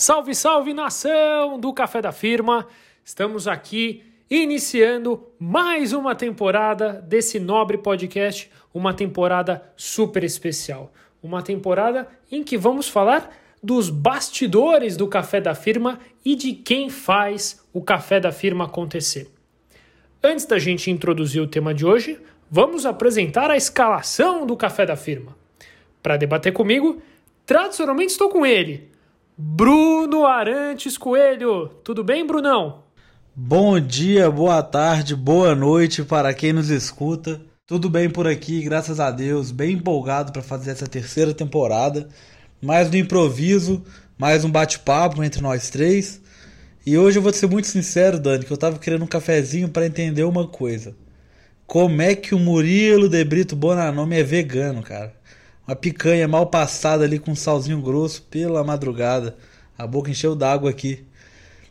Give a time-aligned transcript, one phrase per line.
[0.00, 2.66] Salve, salve nação do Café da Firma!
[3.04, 10.90] Estamos aqui iniciando mais uma temporada desse nobre podcast, uma temporada super especial.
[11.22, 13.30] Uma temporada em que vamos falar
[13.62, 19.30] dos bastidores do Café da Firma e de quem faz o Café da Firma acontecer.
[20.24, 22.18] Antes da gente introduzir o tema de hoje,
[22.50, 25.36] vamos apresentar a escalação do Café da Firma.
[26.02, 27.02] Para debater comigo,
[27.44, 28.88] tradicionalmente estou com ele,
[29.42, 31.68] Bruno Arantes Coelho.
[31.82, 32.82] Tudo bem, Brunão?
[33.34, 37.40] Bom dia, boa tarde, boa noite para quem nos escuta.
[37.66, 39.50] Tudo bem por aqui, graças a Deus.
[39.50, 42.06] Bem empolgado para fazer essa terceira temporada.
[42.60, 43.82] Mais no improviso,
[44.18, 46.20] mais um bate-papo entre nós três.
[46.84, 49.86] E hoje eu vou ser muito sincero, Dani, que eu tava querendo um cafezinho para
[49.86, 50.94] entender uma coisa.
[51.66, 55.14] Como é que o Murilo de Brito Bonanome é vegano, cara?
[55.70, 59.36] Uma picanha mal passada ali com um salzinho grosso pela madrugada.
[59.78, 61.06] A boca encheu d'água aqui.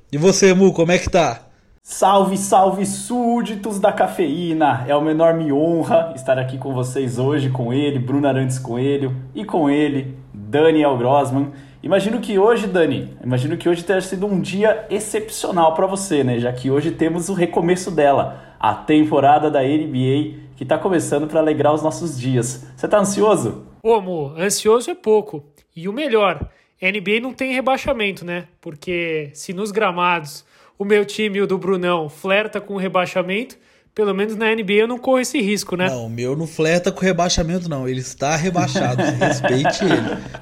[0.09, 1.41] E você, Mu, como é que tá?
[1.83, 4.85] Salve, salve súditos da cafeína!
[4.87, 9.43] É uma enorme honra estar aqui com vocês hoje, com ele, Bruno Arantes Coelho, e
[9.43, 11.51] com ele, Daniel Grossman.
[11.83, 16.39] Imagino que hoje, Dani, imagino que hoje tenha sido um dia excepcional para você, né?
[16.39, 21.41] Já que hoje temos o recomeço dela, a temporada da NBA que está começando para
[21.41, 22.65] alegrar os nossos dias.
[22.77, 23.67] Você tá ansioso?
[23.81, 25.45] Ô, amor, ansioso é pouco.
[25.75, 26.49] E o melhor,
[26.81, 28.45] NBA não tem rebaixamento, né?
[28.59, 30.45] Porque se nos gramados
[30.77, 33.57] o meu time e o do Brunão flerta com o rebaixamento,
[33.93, 35.87] pelo menos na NBA eu não corro esse risco, né?
[35.87, 37.87] Não, o meu não flerta com rebaixamento, não.
[37.87, 39.01] Ele está rebaixado.
[39.19, 40.39] Respeite ele.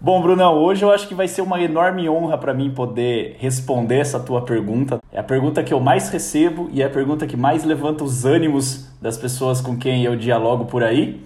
[0.00, 3.98] Bom, Brunão, hoje eu acho que vai ser uma enorme honra para mim poder responder
[3.98, 4.98] essa tua pergunta.
[5.12, 8.24] É a pergunta que eu mais recebo e é a pergunta que mais levanta os
[8.24, 11.20] ânimos das pessoas com quem eu dialogo por aí.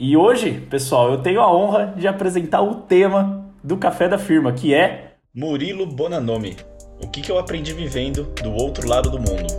[0.00, 4.52] E hoje, pessoal, eu tenho a honra de apresentar o tema do Café da Firma,
[4.52, 6.56] que é Murilo Bonanome.
[7.02, 9.52] O que, que eu aprendi vivendo do outro lado do mundo?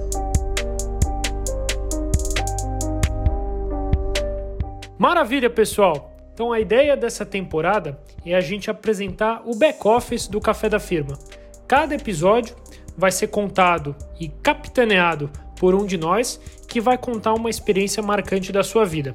[4.97, 6.16] Maravilha, pessoal!
[6.33, 11.19] Então a ideia dessa temporada é a gente apresentar o back-office do Café da Firma.
[11.67, 12.55] Cada episódio
[12.97, 15.29] vai ser contado e capitaneado
[15.59, 19.11] por um de nós que vai contar uma experiência marcante da sua vida.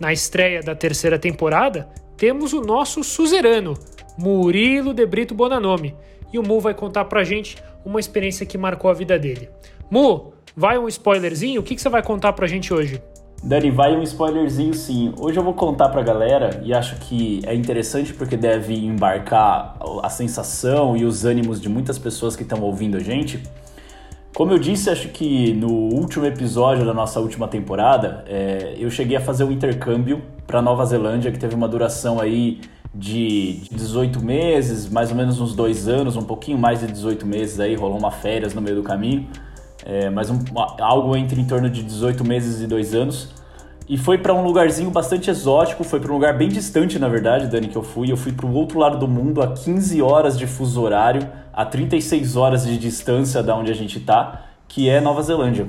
[0.00, 3.74] Na estreia da terceira temporada, temos o nosso suzerano,
[4.18, 5.94] Murilo de Brito Bonanome,
[6.32, 9.48] e o Mu vai contar pra gente uma experiência que marcou a vida dele.
[9.90, 11.60] Mu, vai um spoilerzinho?
[11.60, 13.02] O que, que você vai contar pra gente hoje?
[13.42, 15.12] Dani, vai um spoilerzinho sim.
[15.18, 20.08] Hoje eu vou contar pra galera e acho que é interessante porque deve embarcar a
[20.08, 23.42] sensação e os ânimos de muitas pessoas que estão ouvindo a gente
[24.34, 29.16] como eu disse, acho que no último episódio da nossa última temporada, é, eu cheguei
[29.16, 32.60] a fazer um intercâmbio para Nova Zelândia, que teve uma duração aí
[32.94, 37.60] de 18 meses, mais ou menos uns dois anos, um pouquinho mais de 18 meses
[37.60, 39.28] aí, rolou uma férias no meio do caminho,
[39.84, 40.38] é, mas um,
[40.80, 43.41] algo entre em torno de 18 meses e dois anos.
[43.88, 47.48] E foi para um lugarzinho bastante exótico, foi para um lugar bem distante, na verdade,
[47.48, 48.10] Dani, que eu fui.
[48.10, 51.64] Eu fui para o outro lado do mundo, a 15 horas de fuso horário, a
[51.64, 55.66] 36 horas de distância da onde a gente está, que é Nova Zelândia.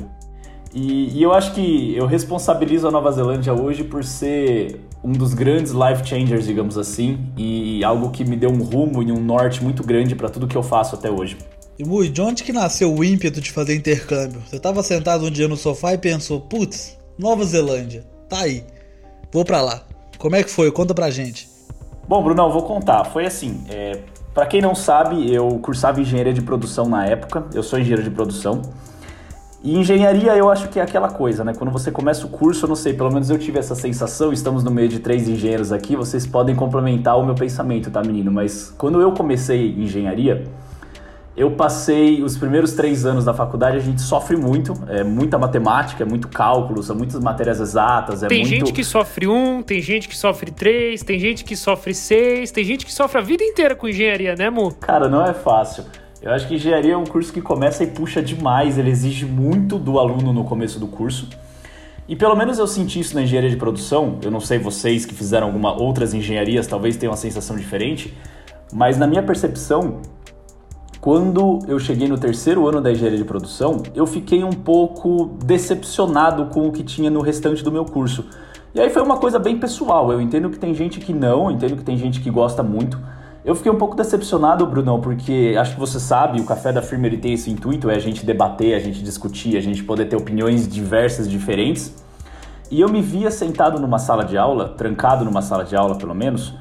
[0.74, 5.34] E, e, eu acho que eu responsabilizo a Nova Zelândia hoje por ser um dos
[5.34, 9.64] grandes life changers, digamos assim, e algo que me deu um rumo e um norte
[9.64, 11.38] muito grande para tudo que eu faço até hoje.
[11.78, 14.42] E Mui, de onde que nasceu o ímpeto de fazer intercâmbio?
[14.48, 18.64] Você estava sentado um dia no sofá e pensou, putz, Nova Zelândia, tá aí,
[19.32, 19.82] vou para lá.
[20.18, 20.72] Como é que foi?
[20.72, 21.48] Conta pra gente.
[22.08, 23.04] Bom, Brunão, vou contar.
[23.06, 24.00] Foi assim, é,
[24.34, 28.10] para quem não sabe, eu cursava engenharia de produção na época, eu sou engenheiro de
[28.10, 28.62] produção.
[29.64, 31.54] E engenharia eu acho que é aquela coisa, né?
[31.54, 34.64] Quando você começa o curso, eu não sei, pelo menos eu tive essa sensação, estamos
[34.64, 38.30] no meio de três engenheiros aqui, vocês podem complementar o meu pensamento, tá, menino?
[38.32, 40.46] Mas quando eu comecei engenharia,
[41.36, 46.04] eu passei os primeiros três anos da faculdade, a gente sofre muito, é muita matemática,
[46.04, 48.22] é muito cálculo, são muitas matérias exatas.
[48.22, 48.50] É tem muito...
[48.50, 52.64] gente que sofre um, tem gente que sofre três, tem gente que sofre seis, tem
[52.64, 54.74] gente que sofre a vida inteira com engenharia, né, Mu?
[54.76, 55.86] Cara, não é fácil.
[56.22, 59.80] Eu acho que engenharia é um curso que começa e puxa demais, ele exige muito
[59.80, 61.28] do aluno no começo do curso.
[62.08, 64.20] E pelo menos eu senti isso na engenharia de produção.
[64.22, 68.14] Eu não sei vocês que fizeram alguma outras engenharias, talvez tenham uma sensação diferente,
[68.72, 70.02] mas na minha percepção,
[71.04, 76.46] quando eu cheguei no terceiro ano da engenharia de produção, eu fiquei um pouco decepcionado
[76.46, 78.26] com o que tinha no restante do meu curso.
[78.74, 80.14] E aí foi uma coisa bem pessoal.
[80.14, 82.98] Eu entendo que tem gente que não, entendo que tem gente que gosta muito.
[83.44, 87.06] Eu fiquei um pouco decepcionado, Brunão, porque acho que você sabe, o Café da Firma
[87.06, 90.16] ele tem esse intuito, é a gente debater, a gente discutir, a gente poder ter
[90.16, 91.94] opiniões diversas, diferentes.
[92.72, 96.16] E eu me via sentado numa sala de aula, trancado numa sala de aula pelo
[96.16, 96.54] menos,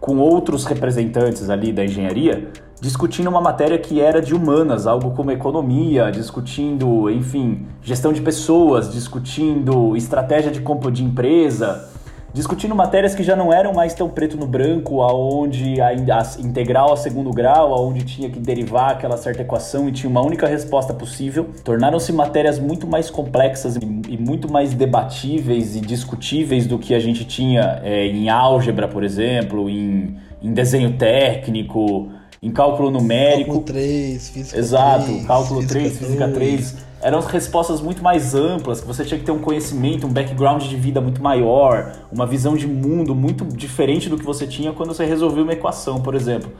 [0.00, 2.50] com outros representantes ali da engenharia,
[2.80, 8.90] discutindo uma matéria que era de humanas, algo como economia, discutindo, enfim, gestão de pessoas,
[8.90, 11.90] discutindo estratégia de compra de empresa,
[12.32, 16.92] discutindo matérias que já não eram mais tão preto no branco, aonde a, a integral
[16.92, 20.94] a segundo grau, aonde tinha que derivar aquela certa equação e tinha uma única resposta
[20.94, 26.94] possível, tornaram-se matérias muito mais complexas e, e, muito mais debatíveis e discutíveis do que
[26.94, 32.08] a gente tinha é, em álgebra, por exemplo, em, em desenho técnico,
[32.42, 33.52] em cálculo numérico.
[33.52, 35.26] Cálculo 3, física Exato, 3.
[35.26, 39.38] cálculo 3, física 3 eram respostas muito mais amplas, que você tinha que ter um
[39.38, 44.24] conhecimento, um background de vida muito maior, uma visão de mundo muito diferente do que
[44.24, 46.52] você tinha quando você resolveu uma equação, por exemplo.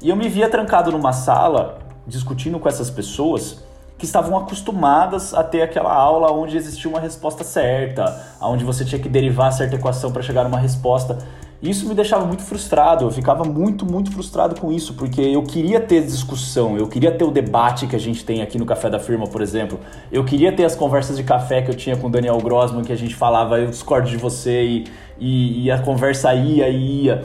[0.00, 3.62] E eu me via trancado numa sala, discutindo com essas pessoas
[3.98, 9.00] que estavam acostumadas a ter aquela aula onde existia uma resposta certa, onde você tinha
[9.00, 11.18] que derivar certa equação para chegar numa resposta.
[11.62, 15.78] Isso me deixava muito frustrado, eu ficava muito, muito frustrado com isso, porque eu queria
[15.78, 18.98] ter discussão, eu queria ter o debate que a gente tem aqui no Café da
[18.98, 19.78] Firma, por exemplo.
[20.10, 22.92] Eu queria ter as conversas de café que eu tinha com o Daniel Grossman, que
[22.92, 24.84] a gente falava, eu discordo de você, e,
[25.20, 27.22] e, e a conversa ia e ia.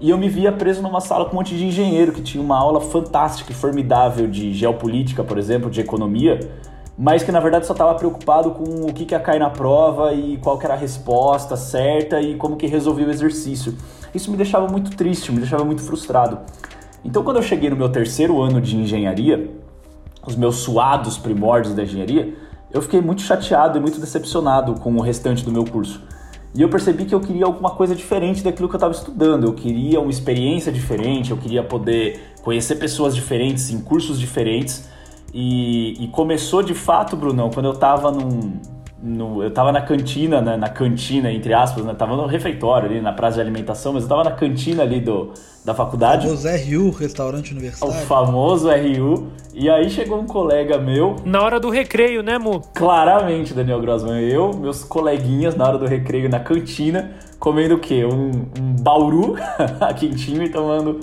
[0.00, 2.58] E eu me via preso numa sala com um monte de engenheiro que tinha uma
[2.58, 6.40] aula fantástica e formidável de geopolítica, por exemplo, de economia,
[6.98, 10.12] mas que na verdade só estava preocupado com o que, que ia cair na prova
[10.12, 13.76] e qual que era a resposta certa e como que resolvia o exercício.
[14.12, 16.40] Isso me deixava muito triste, me deixava muito frustrado.
[17.04, 19.48] Então quando eu cheguei no meu terceiro ano de engenharia,
[20.26, 22.34] os meus suados primórdios da engenharia,
[22.72, 26.02] eu fiquei muito chateado e muito decepcionado com o restante do meu curso.
[26.52, 29.44] E eu percebi que eu queria alguma coisa diferente daquilo que eu estava estudando.
[29.44, 34.88] Eu queria uma experiência diferente, eu queria poder conhecer pessoas diferentes em cursos diferentes
[35.32, 38.60] e, e, começou de fato, Brunão, quando eu tava num.
[39.00, 43.00] No, eu tava na cantina, né, na cantina, entre aspas, né, tava no refeitório ali,
[43.00, 45.32] na praça de alimentação, mas eu tava na cantina ali do,
[45.64, 46.26] da faculdade.
[46.26, 47.94] O famoso RU, restaurante universitário.
[47.94, 49.28] O famoso RU.
[49.54, 51.14] E aí chegou um colega meu.
[51.24, 52.60] Na hora do recreio, né, Mu?
[52.74, 54.20] Claramente, Daniel Grossman.
[54.20, 58.04] Eu, meus coleguinhas, na hora do recreio, na cantina, comendo o quê?
[58.04, 58.30] Um,
[58.60, 59.36] um bauru
[59.96, 60.98] quentinho e tomando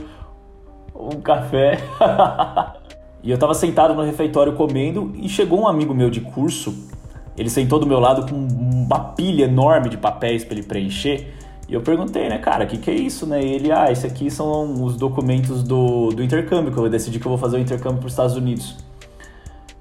[0.93, 1.79] um café.
[3.25, 6.75] E eu tava sentado no refeitório comendo e chegou um amigo meu de curso.
[7.35, 11.33] Ele sentou do meu lado com uma pilha enorme de papéis para ele preencher.
[11.67, 13.43] E eu perguntei, né, cara, o que, que é isso, né?
[13.43, 17.25] E ele, ah, esse aqui são os documentos do, do intercâmbio, que eu decidi que
[17.25, 18.75] eu vou fazer o intercâmbio para os Estados Unidos.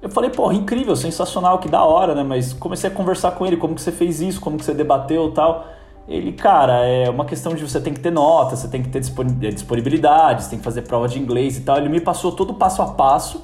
[0.01, 2.23] Eu falei, porra, incrível, sensacional, que da hora, né?
[2.23, 5.31] Mas comecei a conversar com ele, como que você fez isso, como que você debateu
[5.31, 5.67] tal.
[6.07, 8.99] Ele, cara, é uma questão de você tem que ter nota, você tem que ter
[8.99, 11.77] é, disponibilidade, você tem que fazer prova de inglês e tal.
[11.77, 13.43] Ele me passou todo passo a passo.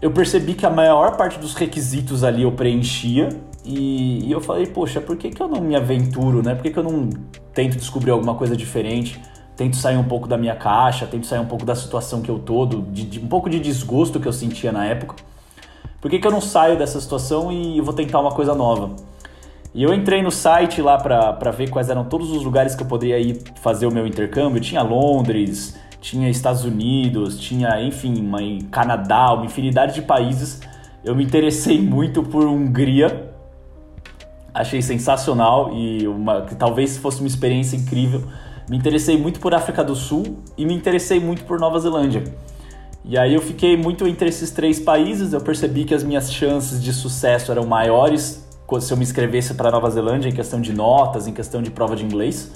[0.00, 3.28] Eu percebi que a maior parte dos requisitos ali eu preenchia.
[3.64, 6.56] E, e eu falei, poxa, por que, que eu não me aventuro, né?
[6.56, 7.08] Por que, que eu não
[7.54, 9.20] tento descobrir alguma coisa diferente?
[9.56, 12.40] Tento sair um pouco da minha caixa, tento sair um pouco da situação que eu
[12.40, 15.14] tô, de, de um pouco de desgosto que eu sentia na época.
[16.00, 18.90] Por que, que eu não saio dessa situação e vou tentar uma coisa nova?
[19.74, 22.86] E eu entrei no site lá para ver quais eram todos os lugares que eu
[22.86, 24.60] poderia ir fazer o meu intercâmbio.
[24.60, 28.38] Tinha Londres, tinha Estados Unidos, tinha, enfim, uma,
[28.70, 30.60] Canadá, uma infinidade de países.
[31.02, 33.30] Eu me interessei muito por Hungria.
[34.52, 38.22] Achei sensacional e uma, que talvez fosse uma experiência incrível.
[38.68, 42.24] Me interessei muito por África do Sul e me interessei muito por Nova Zelândia.
[43.04, 46.80] E aí eu fiquei muito entre esses três países, eu percebi que as minhas chances
[46.80, 48.41] de sucesso eram maiores
[48.80, 51.94] se eu me inscrevesse para Nova Zelândia em questão de notas, em questão de prova
[51.94, 52.50] de inglês.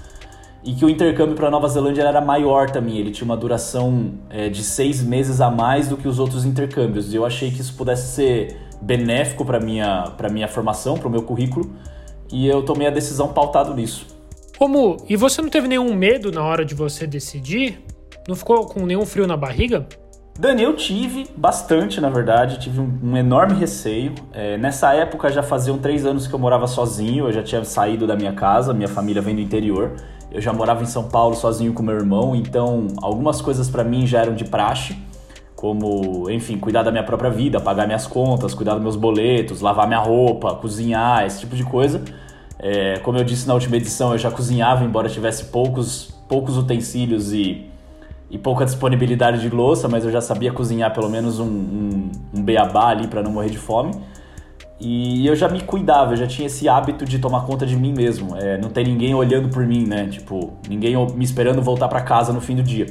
[0.64, 4.48] E que o intercâmbio para Nova Zelândia era maior também, ele tinha uma duração é,
[4.48, 7.12] de seis meses a mais do que os outros intercâmbios.
[7.12, 11.10] E eu achei que isso pudesse ser benéfico para minha para minha formação, para o
[11.10, 11.70] meu currículo.
[12.32, 14.06] E eu tomei a decisão pautado nisso.
[14.58, 14.96] Como?
[15.08, 17.80] E você não teve nenhum medo na hora de você decidir?
[18.26, 19.86] Não ficou com nenhum frio na barriga?
[20.38, 24.14] Dani, eu tive bastante, na verdade, tive um, um enorme receio.
[24.34, 28.06] É, nessa época já faziam três anos que eu morava sozinho, eu já tinha saído
[28.06, 29.92] da minha casa, minha família vem do interior.
[30.30, 34.06] Eu já morava em São Paulo sozinho com meu irmão, então algumas coisas para mim
[34.06, 34.94] já eram de praxe,
[35.54, 39.86] como, enfim, cuidar da minha própria vida, pagar minhas contas, cuidar dos meus boletos, lavar
[39.86, 42.02] minha roupa, cozinhar, esse tipo de coisa.
[42.58, 47.32] É, como eu disse na última edição, eu já cozinhava, embora tivesse poucos, poucos utensílios
[47.32, 47.70] e
[48.30, 52.42] e pouca disponibilidade de louça, mas eu já sabia cozinhar pelo menos um, um, um
[52.42, 53.92] beabá ali para não morrer de fome.
[54.78, 57.94] E eu já me cuidava, eu já tinha esse hábito de tomar conta de mim
[57.94, 58.36] mesmo.
[58.36, 60.06] É, não tem ninguém olhando por mim, né?
[60.08, 62.86] Tipo, ninguém me esperando voltar para casa no fim do dia.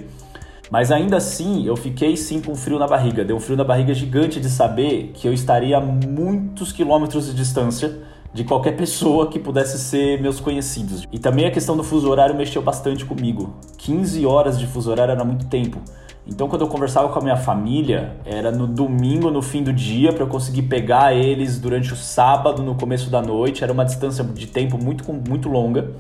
[0.72, 3.24] Mas ainda assim, eu fiquei sim com frio na barriga.
[3.24, 7.36] Deu um frio na barriga gigante de saber que eu estaria a muitos quilômetros de
[7.36, 8.00] distância
[8.36, 11.08] de qualquer pessoa que pudesse ser meus conhecidos.
[11.10, 13.56] E também a questão do fuso horário mexeu bastante comigo.
[13.78, 15.80] 15 horas de fuso horário era muito tempo.
[16.28, 20.12] Então, quando eu conversava com a minha família, era no domingo, no fim do dia,
[20.12, 23.64] para eu conseguir pegar eles durante o sábado, no começo da noite.
[23.64, 25.94] Era uma distância de tempo muito, muito longa.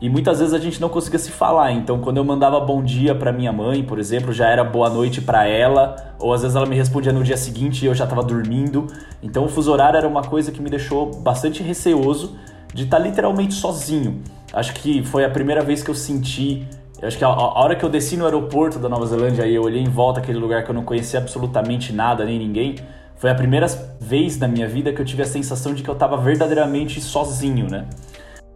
[0.00, 1.72] E muitas vezes a gente não conseguia se falar.
[1.72, 5.22] Então, quando eu mandava bom dia para minha mãe, por exemplo, já era boa noite
[5.22, 8.22] para ela, ou às vezes ela me respondia no dia seguinte e eu já estava
[8.22, 8.86] dormindo.
[9.22, 12.36] Então, o fuso horário era uma coisa que me deixou bastante receoso
[12.74, 14.22] de estar tá literalmente sozinho.
[14.52, 16.68] Acho que foi a primeira vez que eu senti.
[17.00, 19.54] Eu acho que a, a hora que eu desci no aeroporto da Nova Zelândia e
[19.54, 22.76] eu olhei em volta aquele lugar que eu não conhecia absolutamente nada nem ninguém,
[23.16, 23.66] foi a primeira
[23.98, 27.66] vez na minha vida que eu tive a sensação de que eu estava verdadeiramente sozinho,
[27.70, 27.86] né?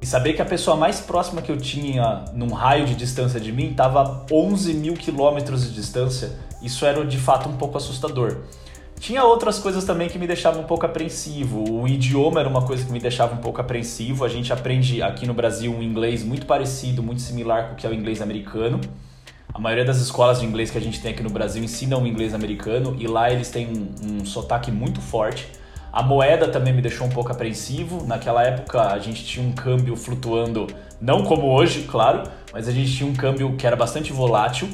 [0.03, 3.53] E saber que a pessoa mais próxima que eu tinha num raio de distância de
[3.53, 8.39] mim estava 11 mil quilômetros de distância, isso era de fato um pouco assustador.
[8.99, 11.65] Tinha outras coisas também que me deixavam um pouco apreensivo.
[11.71, 14.27] O idioma era uma coisa que me deixava um pouco apreensivo.
[14.27, 17.87] A gente aprende aqui no Brasil um inglês muito parecido, muito similar com o que
[17.87, 18.79] é o inglês americano.
[19.55, 22.07] A maioria das escolas de inglês que a gente tem aqui no Brasil ensinam o
[22.07, 25.49] inglês americano e lá eles têm um, um sotaque muito forte.
[25.93, 28.05] A moeda também me deixou um pouco apreensivo.
[28.07, 30.69] Naquela época a gente tinha um câmbio flutuando,
[31.01, 34.69] não como hoje, claro, mas a gente tinha um câmbio que era bastante volátil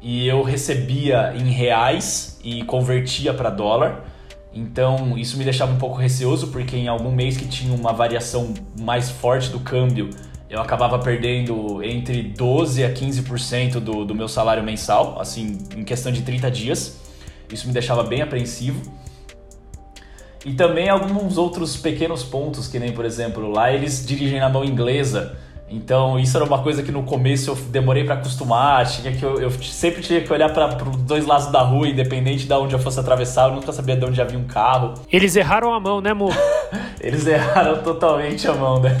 [0.00, 4.04] e eu recebia em reais e convertia para dólar.
[4.52, 8.54] Então isso me deixava um pouco receoso porque em algum mês que tinha uma variação
[8.80, 10.08] mais forte do câmbio,
[10.48, 16.10] eu acabava perdendo entre 12 a 15% do, do meu salário mensal, assim, em questão
[16.10, 17.00] de 30 dias.
[17.52, 18.80] Isso me deixava bem apreensivo.
[20.46, 24.64] E também alguns outros pequenos pontos, que nem, por exemplo, lá eles dirigem na mão
[24.64, 25.36] inglesa.
[25.68, 29.40] Então, isso era uma coisa que no começo eu demorei para acostumar, tinha que eu,
[29.40, 32.78] eu, sempre tinha que olhar para os dois lados da rua, independente de onde eu
[32.78, 34.94] fosse atravessar, eu nunca sabia de onde havia um carro.
[35.12, 36.32] Eles erraram a mão, né, amor?
[37.02, 38.96] Eles erraram totalmente a mão, né?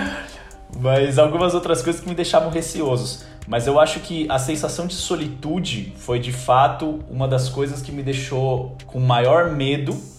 [0.80, 3.26] Mas algumas outras coisas que me deixavam receosos.
[3.46, 7.92] Mas eu acho que a sensação de solitude foi de fato uma das coisas que
[7.92, 10.13] me deixou com maior medo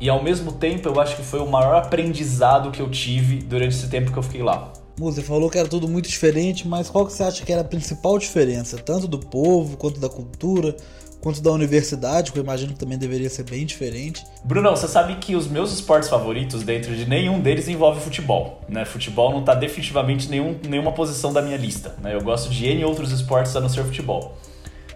[0.00, 3.74] e ao mesmo tempo eu acho que foi o maior aprendizado que eu tive durante
[3.74, 4.72] esse tempo que eu fiquei lá.
[4.96, 7.64] Você falou que era tudo muito diferente, mas qual que você acha que era a
[7.64, 10.74] principal diferença, tanto do povo, quanto da cultura,
[11.20, 14.24] quanto da universidade, que eu imagino que também deveria ser bem diferente?
[14.44, 18.60] Brunão, você sabe que os meus esportes favoritos, dentro de nenhum deles, envolve futebol.
[18.68, 18.84] Né?
[18.84, 21.94] Futebol não está definitivamente em nenhum, nenhuma posição da minha lista.
[22.02, 22.14] Né?
[22.14, 24.36] Eu gosto de N outros esportes a não ser futebol.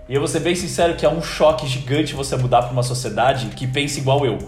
[0.08, 2.82] E eu vou ser bem sincero que é um choque gigante você mudar para uma
[2.82, 4.38] sociedade que pensa igual eu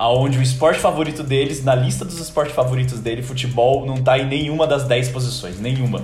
[0.00, 4.26] aonde o esporte favorito deles, na lista dos esportes favoritos dele, futebol não tá em
[4.26, 6.00] nenhuma das 10 posições, nenhuma.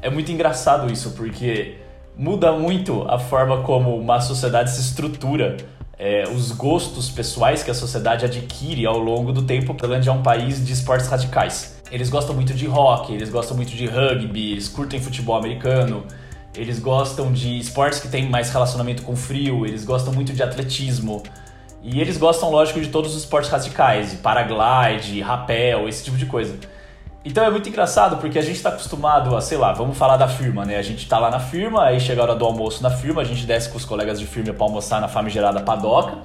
[0.00, 1.78] É muito engraçado isso, porque
[2.16, 5.56] muda muito a forma como uma sociedade se estrutura,
[5.98, 9.72] é, os gostos pessoais que a sociedade adquire ao longo do tempo.
[9.72, 11.82] A Tailândia é um país de esportes radicais.
[11.90, 16.04] Eles gostam muito de rock, eles gostam muito de rugby, eles curtem futebol americano,
[16.54, 21.20] eles gostam de esportes que têm mais relacionamento com frio, eles gostam muito de atletismo.
[21.84, 26.56] E eles gostam, lógico, de todos os esportes radicais, paraglide, rapel, esse tipo de coisa.
[27.22, 30.26] Então é muito engraçado porque a gente está acostumado a, sei lá, vamos falar da
[30.26, 30.76] firma, né?
[30.78, 33.24] A gente tá lá na firma, aí chega a hora do almoço na firma, a
[33.24, 36.18] gente desce com os colegas de firma para almoçar na famigerada padoca.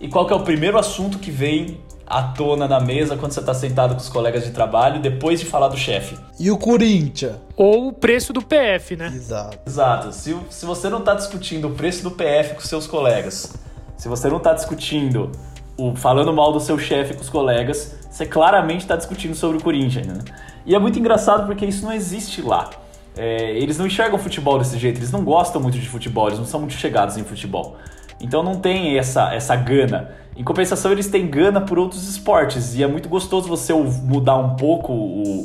[0.00, 3.40] E qual que é o primeiro assunto que vem à tona na mesa quando você
[3.40, 6.16] está sentado com os colegas de trabalho depois de falar do chefe?
[6.38, 7.36] E o Corinthians?
[7.56, 9.12] Ou o preço do PF, né?
[9.14, 9.58] Exato.
[9.66, 10.12] Exato.
[10.12, 13.54] Se, se você não está discutindo o preço do PF com seus colegas,
[13.96, 15.30] se você não está discutindo,
[15.76, 19.62] o, falando mal do seu chefe com os colegas, você claramente está discutindo sobre o
[19.62, 20.06] Corinthians.
[20.06, 20.18] Né?
[20.64, 22.70] E é muito engraçado porque isso não existe lá.
[23.16, 26.46] É, eles não enxergam futebol desse jeito, eles não gostam muito de futebol, eles não
[26.46, 27.76] são muito chegados em futebol.
[28.20, 30.12] Então não tem essa, essa gana.
[30.36, 32.74] Em compensação, eles têm gana por outros esportes.
[32.74, 34.92] E é muito gostoso você mudar um pouco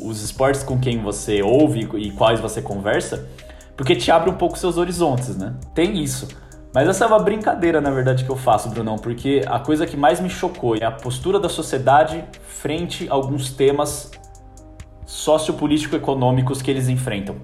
[0.04, 3.28] os esportes com quem você ouve e quais você conversa,
[3.76, 5.54] porque te abre um pouco seus horizontes, né?
[5.76, 6.28] Tem isso.
[6.74, 9.98] Mas essa é uma brincadeira, na verdade, que eu faço, Brunão, porque a coisa que
[9.98, 14.12] mais me chocou é a postura da sociedade frente a alguns temas
[15.06, 17.38] sociopolítico-econômicos que eles enfrentam.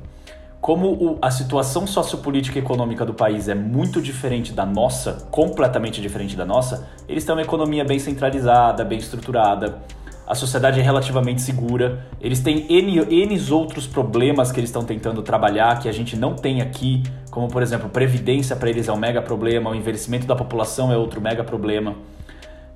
[0.62, 6.02] Como o, a situação sociopolítica e econômica do país é muito diferente da nossa, completamente
[6.02, 9.80] diferente da nossa, eles têm uma economia bem centralizada, bem estruturada,
[10.28, 15.22] a sociedade é relativamente segura, eles têm N, N outros problemas que eles estão tentando
[15.22, 18.98] trabalhar que a gente não tem aqui, como por exemplo, previdência para eles é um
[18.98, 21.96] mega problema, o envelhecimento da população é outro mega problema,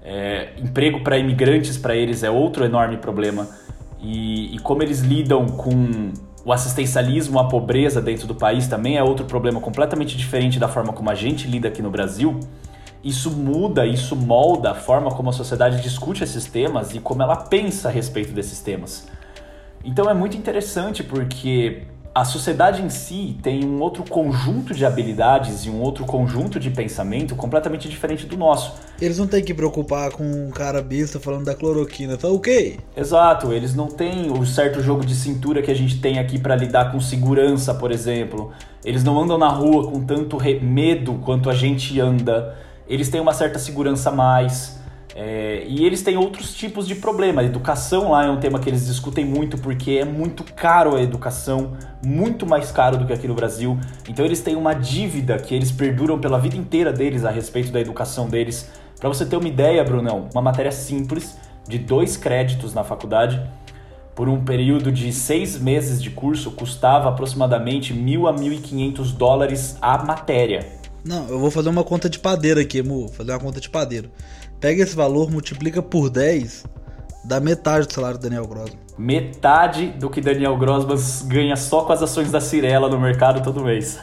[0.04, 3.48] é, emprego para imigrantes para eles é outro enorme problema,
[4.00, 6.12] e, e como eles lidam com
[6.46, 10.94] o assistencialismo, a pobreza dentro do país também é outro problema completamente diferente da forma
[10.94, 12.40] como a gente lida aqui no Brasil
[13.04, 17.36] isso muda, isso molda a forma como a sociedade discute esses temas e como ela
[17.36, 19.08] pensa a respeito desses temas.
[19.84, 25.66] Então é muito interessante porque a sociedade em si tem um outro conjunto de habilidades
[25.66, 28.74] e um outro conjunto de pensamento completamente diferente do nosso.
[29.00, 32.80] Eles não têm que preocupar com um cara besta falando da cloroquina, tá ok?
[32.98, 36.56] Exato, eles não têm o certo jogo de cintura que a gente tem aqui para
[36.56, 38.52] lidar com segurança, por exemplo.
[38.84, 42.58] Eles não andam na rua com tanto medo quanto a gente anda.
[42.90, 44.80] Eles têm uma certa segurança a mais.
[45.16, 47.42] É, e eles têm outros tipos de problema.
[47.42, 51.02] A educação lá é um tema que eles discutem muito porque é muito caro a
[51.02, 53.78] educação, muito mais caro do que aqui no Brasil.
[54.08, 57.80] Então eles têm uma dívida que eles perduram pela vida inteira deles a respeito da
[57.80, 58.72] educação deles.
[59.00, 63.42] Para você ter uma ideia, Brunão, uma matéria simples de dois créditos na faculdade
[64.20, 69.14] por um período de seis meses de curso custava aproximadamente mil a mil e quinhentos
[69.14, 70.79] dólares a matéria.
[71.04, 73.08] Não, eu vou fazer uma conta de padeiro aqui, Mu.
[73.10, 74.10] Fazer uma conta de padeiro.
[74.60, 76.66] Pega esse valor, multiplica por 10,
[77.24, 78.80] dá metade do salário do Daniel Grossman.
[78.98, 83.64] Metade do que Daniel Grossman ganha só com as ações da Cirela no mercado todo
[83.64, 83.98] mês.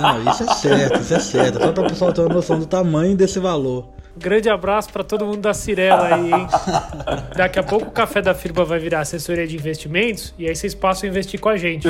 [0.00, 1.58] Não, isso é certo, isso é certo.
[1.58, 3.88] Só para o pessoal ter uma noção do tamanho desse valor.
[4.16, 6.46] Grande abraço para todo mundo da Cirela aí, hein?
[7.36, 10.74] Daqui a pouco o Café da Firma vai virar assessoria de investimentos e aí vocês
[10.74, 11.86] passam a investir com a gente.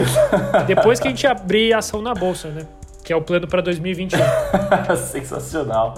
[0.67, 2.67] Depois que a gente abrir ação na bolsa, né?
[3.07, 4.19] Que é o plano para 2021.
[4.99, 5.95] Sensacional.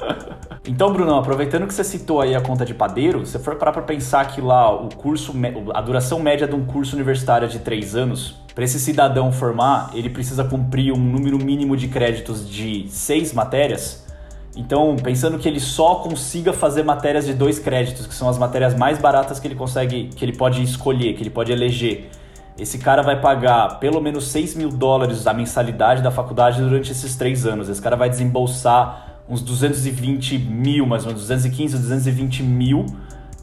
[0.67, 3.81] Então, Bruno, aproveitando que você citou aí a conta de padeiro, se for parar para
[3.81, 5.33] pensar que lá o curso,
[5.73, 9.91] a duração média de um curso universitário é de três anos, para esse cidadão formar,
[9.95, 14.07] ele precisa cumprir um número mínimo de créditos de seis matérias.
[14.55, 18.75] Então, pensando que ele só consiga fazer matérias de dois créditos, que são as matérias
[18.75, 22.11] mais baratas que ele consegue, que ele pode escolher, que ele pode eleger
[22.59, 27.15] esse cara vai pagar pelo menos 6 mil dólares a mensalidade da faculdade durante esses
[27.15, 27.69] três anos.
[27.69, 32.87] Esse cara vai desembolsar uns 220 mil, mais ou menos 215, 220 mil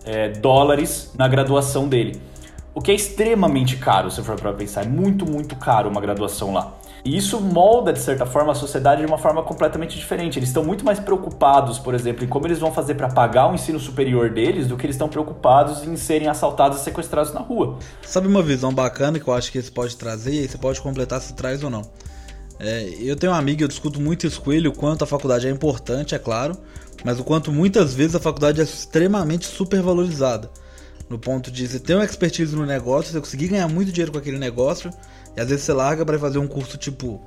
[0.04, 2.20] é, dólares na graduação dele.
[2.74, 4.84] O que é extremamente caro, se for para pensar.
[4.84, 6.74] É muito, muito caro uma graduação lá.
[7.06, 10.40] E isso molda, de certa forma, a sociedade de uma forma completamente diferente.
[10.40, 13.54] Eles estão muito mais preocupados, por exemplo, em como eles vão fazer para pagar o
[13.54, 17.78] ensino superior deles do que eles estão preocupados em serem assaltados e sequestrados na rua.
[18.02, 21.22] Sabe uma visão bacana que eu acho que esse pode trazer, e você pode completar
[21.22, 21.84] se traz ou não.
[22.60, 25.48] É, eu tenho um amigo, eu discuto muito isso com ele, o quanto a faculdade
[25.48, 26.58] é importante, é claro,
[27.04, 30.50] mas o quanto muitas vezes a faculdade é extremamente supervalorizada.
[31.08, 34.18] No ponto de você ter uma expertise no negócio, você conseguir ganhar muito dinheiro com
[34.18, 34.90] aquele negócio,
[35.36, 37.22] e às vezes você larga para fazer um curso tipo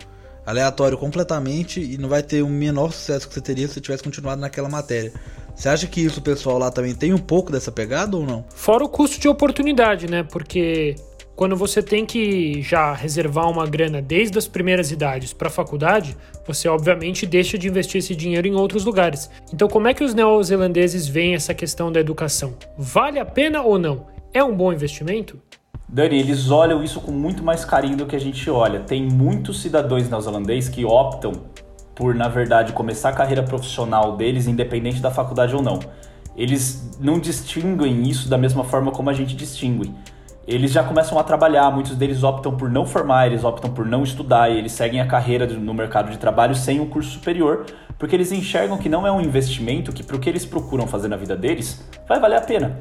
[0.47, 4.03] aleatório completamente e não vai ter o menor sucesso que você teria se você tivesse
[4.03, 5.13] continuado naquela matéria.
[5.55, 8.45] Você acha que isso pessoal lá também tem um pouco dessa pegada ou não?
[8.55, 10.23] Fora o custo de oportunidade, né?
[10.23, 10.95] Porque
[11.39, 16.17] quando você tem que já reservar uma grana desde as primeiras idades para a faculdade,
[16.47, 19.31] você obviamente deixa de investir esse dinheiro em outros lugares.
[19.53, 22.55] Então, como é que os neozelandeses veem essa questão da educação?
[22.77, 24.07] Vale a pena ou não?
[24.33, 25.41] É um bom investimento?
[25.91, 28.81] Dani, eles olham isso com muito mais carinho do que a gente olha.
[28.81, 31.33] Tem muitos cidadãos neozelandeses que optam
[31.95, 35.81] por, na verdade, começar a carreira profissional deles, independente da faculdade ou não.
[36.37, 39.93] Eles não distinguem isso da mesma forma como a gente distingue.
[40.47, 44.03] Eles já começam a trabalhar, muitos deles optam por não formar, eles optam por não
[44.03, 47.65] estudar e eles seguem a carreira no mercado de trabalho sem um curso superior,
[47.99, 51.09] porque eles enxergam que não é um investimento que, para o que eles procuram fazer
[51.09, 52.79] na vida deles, vai valer a pena.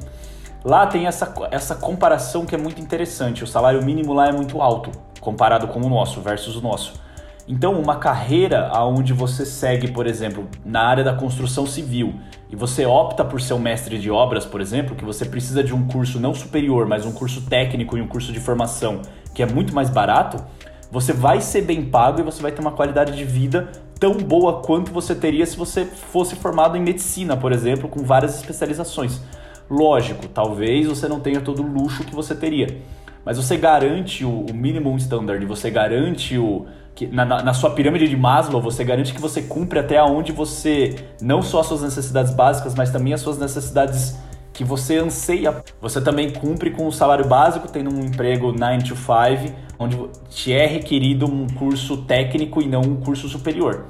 [0.68, 3.42] Lá tem essa, essa comparação que é muito interessante.
[3.42, 6.96] O salário mínimo lá é muito alto, comparado com o nosso versus o nosso.
[7.48, 12.16] Então, uma carreira onde você segue, por exemplo, na área da construção civil
[12.50, 15.74] e você opta por ser um mestre de obras, por exemplo, que você precisa de
[15.74, 19.02] um curso não superior, mas um curso técnico e um curso de formação
[19.34, 20.44] que é muito mais barato,
[20.92, 24.62] você vai ser bem pago e você vai ter uma qualidade de vida tão boa
[24.62, 29.22] quanto você teria se você fosse formado em medicina, por exemplo, com várias especializações.
[29.70, 32.82] Lógico, talvez você não tenha todo o luxo que você teria,
[33.26, 38.08] mas você garante o, o minimum standard, você garante o que na, na, sua pirâmide
[38.08, 42.34] de Maslow, você garante que você cumpre até onde você não só as suas necessidades
[42.34, 44.18] básicas, mas também as suas necessidades
[44.52, 45.64] que você anseia.
[45.80, 49.96] Você também cumpre com o salário básico, tendo um emprego 9 to 5, onde
[50.28, 53.86] te é requerido um curso técnico e não um curso superior.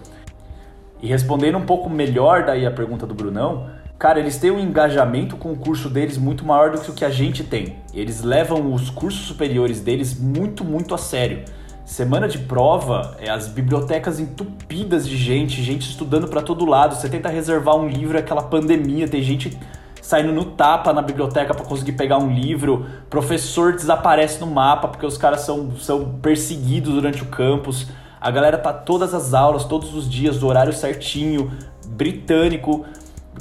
[1.01, 5.35] E respondendo um pouco melhor daí a pergunta do Brunão, Cara, eles têm um engajamento
[5.35, 7.77] com o curso deles muito maior do que o que a gente tem.
[7.91, 11.43] Eles levam os cursos superiores deles muito, muito a sério.
[11.83, 16.93] Semana de prova, é as bibliotecas entupidas de gente, gente estudando para todo lado.
[16.95, 19.57] Você tenta reservar um livro, é aquela pandemia, tem gente
[19.99, 22.85] saindo no tapa na biblioteca para conseguir pegar um livro.
[23.09, 27.87] Professor desaparece no mapa porque os caras são, são perseguidos durante o campus.
[28.21, 31.51] A galera tá todas as aulas, todos os dias, do horário certinho,
[31.87, 32.85] britânico.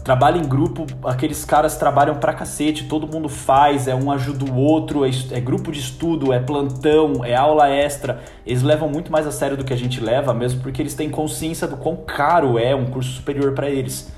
[0.05, 4.57] Trabalho em grupo, aqueles caras trabalham pra cacete, todo mundo faz, é um ajuda o
[4.57, 8.23] outro, é, é, grupo de estudo, é plantão, é aula extra.
[8.47, 11.11] Eles levam muito mais a sério do que a gente leva, mesmo porque eles têm
[11.11, 14.13] consciência do quão caro é um curso superior para eles.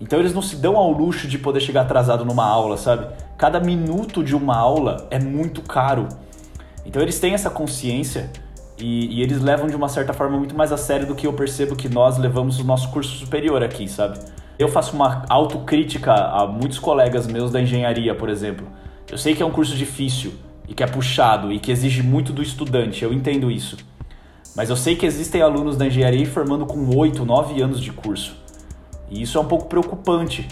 [0.00, 3.06] Então eles não se dão ao luxo de poder chegar atrasado numa aula, sabe?
[3.36, 6.08] Cada minuto de uma aula é muito caro.
[6.84, 8.30] Então eles têm essa consciência
[8.78, 11.32] e, e, eles levam de uma certa forma muito mais a sério do que eu
[11.32, 14.18] percebo que nós levamos o nosso curso superior aqui, sabe?
[14.58, 18.66] Eu faço uma autocrítica a muitos colegas meus da engenharia, por exemplo.
[19.10, 20.32] Eu sei que é um curso difícil
[20.66, 23.76] e que é puxado e que exige muito do estudante, eu entendo isso.
[24.56, 28.34] Mas eu sei que existem alunos da engenharia formando com 8, 9 anos de curso.
[29.10, 30.48] E isso é um pouco preocupante.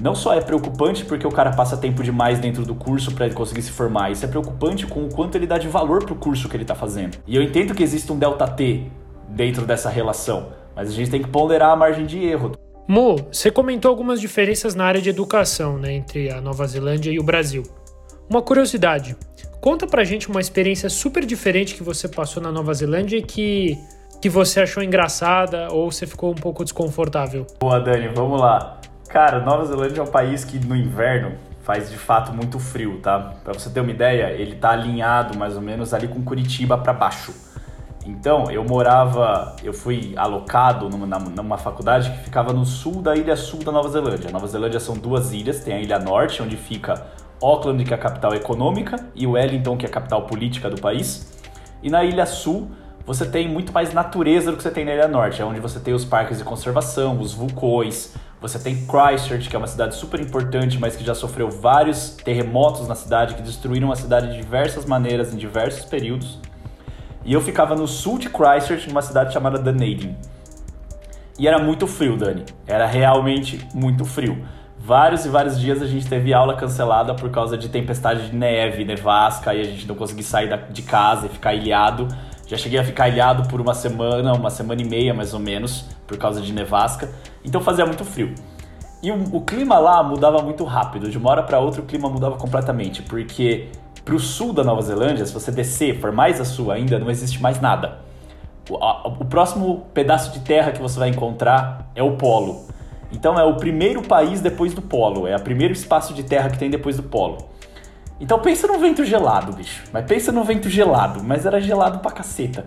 [0.00, 3.34] Não só é preocupante porque o cara passa tempo demais dentro do curso para ele
[3.34, 6.48] conseguir se formar, isso é preocupante com o quanto ele dá de valor pro curso
[6.48, 7.18] que ele está fazendo.
[7.26, 8.84] E eu entendo que existe um delta T
[9.28, 12.52] dentro dessa relação, mas a gente tem que ponderar a margem de erro.
[12.88, 17.20] Mo, você comentou algumas diferenças na área de educação né, entre a Nova Zelândia e
[17.20, 17.62] o Brasil.
[18.30, 19.14] Uma curiosidade,
[19.60, 23.78] conta pra gente uma experiência super diferente que você passou na Nova Zelândia e que,
[24.22, 27.46] que você achou engraçada ou você ficou um pouco desconfortável.
[27.60, 28.80] Boa, Dani, vamos lá.
[29.10, 31.32] Cara, Nova Zelândia é um país que no inverno
[31.64, 33.34] faz de fato muito frio, tá?
[33.44, 36.94] Pra você ter uma ideia, ele tá alinhado mais ou menos ali com Curitiba para
[36.94, 37.34] baixo.
[38.08, 43.36] Então, eu morava, eu fui alocado numa, numa, faculdade que ficava no sul da ilha
[43.36, 44.30] sul da Nova Zelândia.
[44.30, 47.06] A Nova Zelândia são duas ilhas, tem a ilha norte, onde fica
[47.42, 51.38] Auckland, que é a capital econômica, e Wellington, que é a capital política do país.
[51.82, 52.70] E na ilha sul,
[53.04, 55.78] você tem muito mais natureza do que você tem na ilha norte, é onde você
[55.78, 60.18] tem os parques de conservação, os vulcões, você tem Christchurch, que é uma cidade super
[60.18, 64.86] importante, mas que já sofreu vários terremotos na cidade, que destruíram a cidade de diversas
[64.86, 66.38] maneiras, em diversos períodos.
[67.28, 70.16] E eu ficava no sul de Christchurch, numa cidade chamada Dunedin.
[71.38, 72.42] E era muito frio, Dani.
[72.66, 74.42] Era realmente muito frio.
[74.78, 78.82] Vários e vários dias a gente teve aula cancelada por causa de tempestade de neve,
[78.82, 82.08] nevasca, e a gente não conseguia sair de casa e ficar ilhado.
[82.46, 85.84] Já cheguei a ficar ilhado por uma semana, uma semana e meia mais ou menos,
[86.06, 87.10] por causa de nevasca.
[87.44, 88.34] Então fazia muito frio.
[89.02, 91.08] E o, o clima lá mudava muito rápido.
[91.10, 93.68] De uma hora para outra o clima mudava completamente, porque
[94.04, 97.10] para o sul da Nova Zelândia, se você descer, for mais a sul ainda, não
[97.10, 97.98] existe mais nada.
[98.68, 102.66] O, a, o próximo pedaço de terra que você vai encontrar é o polo.
[103.12, 106.58] Então é o primeiro país depois do polo, é o primeiro espaço de terra que
[106.58, 107.38] tem depois do polo.
[108.20, 109.84] Então pensa num vento gelado, bicho.
[109.92, 112.66] Mas pensa num vento gelado, mas era gelado pra caceta.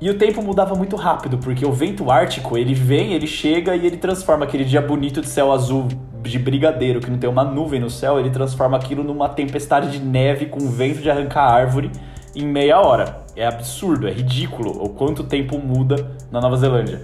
[0.00, 3.84] E o tempo mudava muito rápido, porque o vento ártico, ele vem, ele chega e
[3.84, 5.88] ele transforma aquele dia bonito de céu azul
[6.22, 9.98] de brigadeiro, que não tem uma nuvem no céu, ele transforma aquilo numa tempestade de
[9.98, 11.90] neve com vento de arrancar árvore
[12.34, 13.22] em meia hora.
[13.34, 17.02] É absurdo, é ridículo o quanto tempo muda na Nova Zelândia.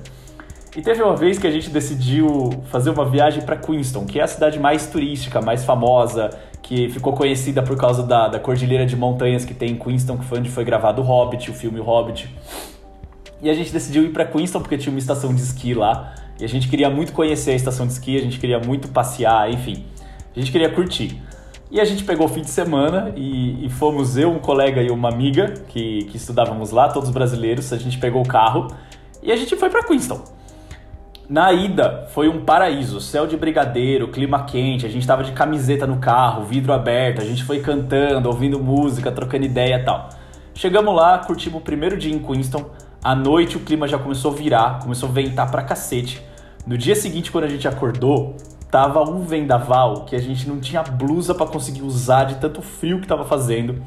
[0.76, 4.22] E teve uma vez que a gente decidiu fazer uma viagem para Queenstown, que é
[4.22, 6.30] a cidade mais turística, mais famosa,
[6.62, 10.24] que ficou conhecida por causa da, da cordilheira de montanhas que tem em Queenstown, que
[10.24, 12.28] foi onde foi gravado o Hobbit, o filme Hobbit.
[13.44, 16.14] E a gente decidiu ir para Queenstown porque tinha uma estação de esqui lá.
[16.40, 19.52] E a gente queria muito conhecer a estação de esqui, a gente queria muito passear,
[19.52, 19.84] enfim.
[20.34, 21.20] A gente queria curtir.
[21.70, 24.90] E a gente pegou o fim de semana e, e fomos eu, um colega e
[24.90, 27.70] uma amiga que, que estudávamos lá, todos brasileiros.
[27.70, 28.68] A gente pegou o carro
[29.22, 30.22] e a gente foi para Queenstown.
[31.28, 35.86] Na ida foi um paraíso, céu de brigadeiro, clima quente, a gente tava de camiseta
[35.86, 40.08] no carro, vidro aberto, a gente foi cantando, ouvindo música, trocando ideia tal.
[40.54, 42.64] Chegamos lá, curtimos o primeiro dia em Queenstown,
[43.04, 46.22] à noite o clima já começou a virar, começou a ventar pra cacete.
[46.66, 48.34] No dia seguinte, quando a gente acordou,
[48.70, 53.02] tava um vendaval que a gente não tinha blusa para conseguir usar de tanto frio
[53.02, 53.82] que tava fazendo.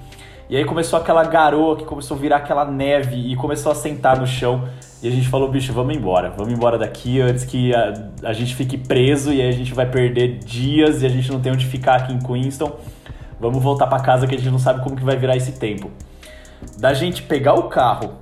[0.47, 4.19] E aí começou aquela garoa que começou a virar aquela neve e começou a sentar
[4.19, 4.69] no chão.
[5.01, 8.55] E a gente falou, bicho, vamos embora, vamos embora daqui antes que a, a gente
[8.55, 11.65] fique preso e aí a gente vai perder dias e a gente não tem onde
[11.65, 12.71] ficar aqui em Queenstown.
[13.39, 15.89] Vamos voltar para casa que a gente não sabe como que vai virar esse tempo.
[16.77, 18.13] Da gente pegar o carro,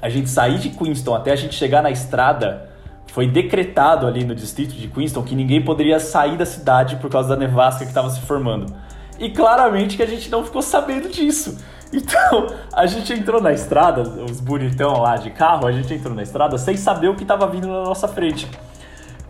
[0.00, 2.68] a gente sair de Queenstown até a gente chegar na estrada,
[3.12, 7.30] foi decretado ali no distrito de Queenstown que ninguém poderia sair da cidade por causa
[7.30, 8.72] da nevasca que estava se formando.
[9.18, 11.58] E claramente que a gente não ficou sabendo disso.
[11.90, 16.22] Então, a gente entrou na estrada, os bonitão lá de carro, a gente entrou na
[16.22, 18.46] estrada sem saber o que estava vindo na nossa frente.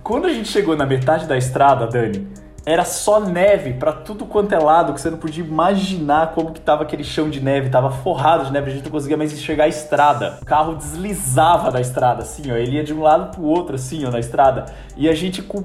[0.03, 2.27] Quando a gente chegou na metade da estrada, Dani,
[2.69, 6.61] era só neve para tudo quanto é lado, que você não podia imaginar como que
[6.61, 9.65] tava aquele chão de neve, tava forrado de neve, a gente não conseguia mais enxergar
[9.65, 10.39] a estrada.
[10.43, 14.05] O carro deslizava da estrada, assim, ó, ele ia de um lado pro outro, assim,
[14.05, 14.67] ó, na estrada.
[14.97, 15.65] E a gente, com,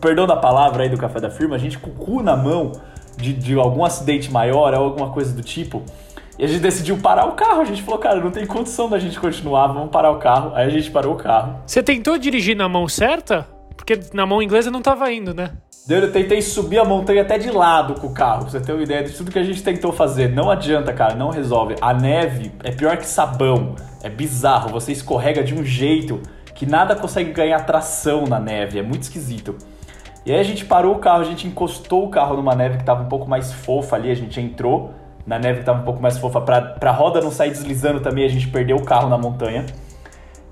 [0.00, 2.72] perdão da palavra aí do café da firma, a gente com o cu na mão
[3.16, 5.82] de, de algum acidente maior ou alguma coisa do tipo.
[6.38, 7.62] E a gente decidiu parar o carro.
[7.62, 10.52] A gente falou, cara, não tem condição da gente continuar, vamos parar o carro.
[10.54, 11.56] Aí a gente parou o carro.
[11.66, 13.46] Você tentou dirigir na mão certa?
[13.76, 15.52] Porque na mão inglesa não tava indo, né?
[15.88, 18.82] Eu tentei subir a montanha até de lado com o carro, pra você ter uma
[18.82, 20.28] ideia de tudo que a gente tentou fazer.
[20.28, 21.76] Não adianta, cara, não resolve.
[21.80, 23.74] A neve é pior que sabão.
[24.02, 26.20] É bizarro, você escorrega de um jeito
[26.54, 28.78] que nada consegue ganhar tração na neve.
[28.78, 29.56] É muito esquisito.
[30.26, 32.84] E aí a gente parou o carro, a gente encostou o carro numa neve que
[32.84, 34.92] tava um pouco mais fofa ali, a gente entrou
[35.26, 38.26] na neve que tava um pouco mais fofa pra, pra roda não sair deslizando também,
[38.26, 39.64] a gente perdeu o carro na montanha.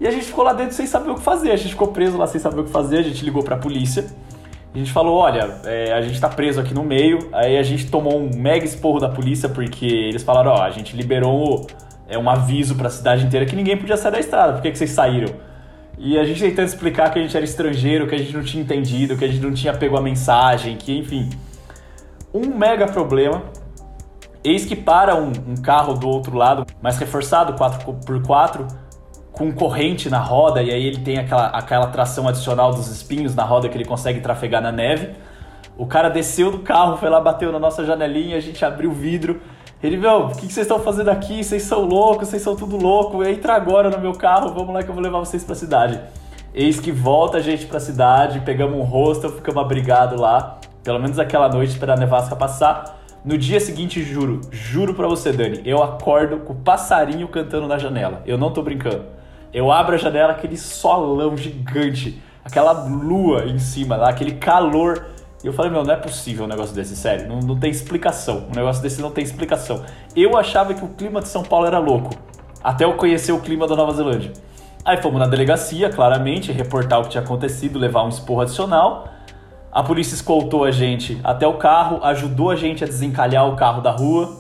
[0.00, 2.16] E a gente ficou lá dentro sem saber o que fazer, a gente ficou preso
[2.16, 4.06] lá sem saber o que fazer, a gente ligou pra polícia.
[4.76, 7.30] A gente falou, olha, é, a gente tá preso aqui no meio.
[7.32, 10.94] Aí a gente tomou um mega esporro da polícia porque eles falaram, ó, a gente
[10.94, 11.66] liberou
[12.06, 14.52] é, um aviso pra cidade inteira que ninguém podia sair da estrada.
[14.52, 15.32] Por que, que vocês saíram?
[15.96, 18.62] E a gente tentando explicar que a gente era estrangeiro, que a gente não tinha
[18.62, 21.30] entendido, que a gente não tinha pego a mensagem, que enfim.
[22.34, 23.44] Um mega problema.
[24.44, 28.66] Eis que para um, um carro do outro lado, mais reforçado, 4x4,
[29.36, 33.44] com corrente na roda e aí ele tem aquela, aquela tração adicional dos espinhos na
[33.44, 35.10] roda que ele consegue trafegar na neve.
[35.76, 38.94] O cara desceu do carro, foi lá, bateu na nossa janelinha, a gente abriu o
[38.94, 39.40] vidro.
[39.82, 41.44] Ele, meu, o que, vocês estão fazendo aqui?
[41.44, 43.22] Vocês são loucos, vocês são tudo louco.
[43.22, 46.00] Entra agora no meu carro, vamos lá que eu vou levar vocês pra cidade.
[46.54, 50.58] Eis que volta a gente pra cidade, pegamos um hostel, ficamos abrigados lá.
[50.82, 53.02] Pelo menos aquela noite, esperar a nevasca passar.
[53.22, 57.76] No dia seguinte, juro, juro pra você, Dani, eu acordo com o passarinho cantando na
[57.76, 58.22] janela.
[58.24, 59.15] Eu não tô brincando.
[59.56, 65.06] Eu abro a janela, aquele solão gigante, aquela lua em cima lá, aquele calor.
[65.42, 67.26] E eu falei, meu, não é possível um negócio desse, sério.
[67.26, 68.48] Não, não tem explicação.
[68.50, 69.82] Um negócio desse não tem explicação.
[70.14, 72.10] Eu achava que o clima de São Paulo era louco.
[72.62, 74.30] Até eu conhecer o clima da Nova Zelândia.
[74.84, 79.08] Aí fomos na delegacia, claramente, reportar o que tinha acontecido, levar um esporro adicional.
[79.72, 83.80] A polícia escoltou a gente até o carro, ajudou a gente a desencalhar o carro
[83.80, 84.38] da rua,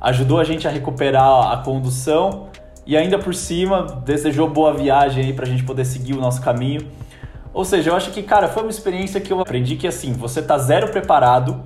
[0.00, 2.53] ajudou a gente a recuperar a condução
[2.86, 6.86] e ainda por cima desejou boa viagem aí pra gente poder seguir o nosso caminho.
[7.52, 10.42] Ou seja, eu acho que, cara, foi uma experiência que eu aprendi que assim, você
[10.42, 11.62] tá zero preparado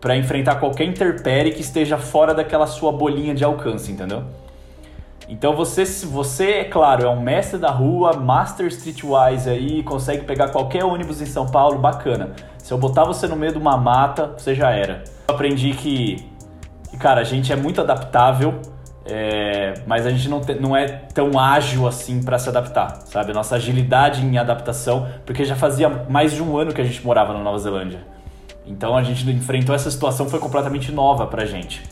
[0.00, 4.24] para enfrentar qualquer interpérie que esteja fora daquela sua bolinha de alcance, entendeu?
[5.28, 10.48] Então você, você, é claro, é um mestre da rua, master streetwise aí, consegue pegar
[10.48, 12.32] qualquer ônibus em São Paulo, bacana.
[12.58, 15.04] Se eu botar você no meio de uma mata, você já era.
[15.28, 16.32] Eu aprendi que
[16.98, 18.60] cara, a gente é muito adaptável
[19.04, 23.32] é, mas a gente não, te, não é tão ágil assim para se adaptar, sabe?
[23.32, 27.04] A nossa agilidade em adaptação, porque já fazia mais de um ano que a gente
[27.04, 28.00] morava na Nova Zelândia.
[28.64, 31.82] Então a gente enfrentou essa situação foi completamente nova pra gente.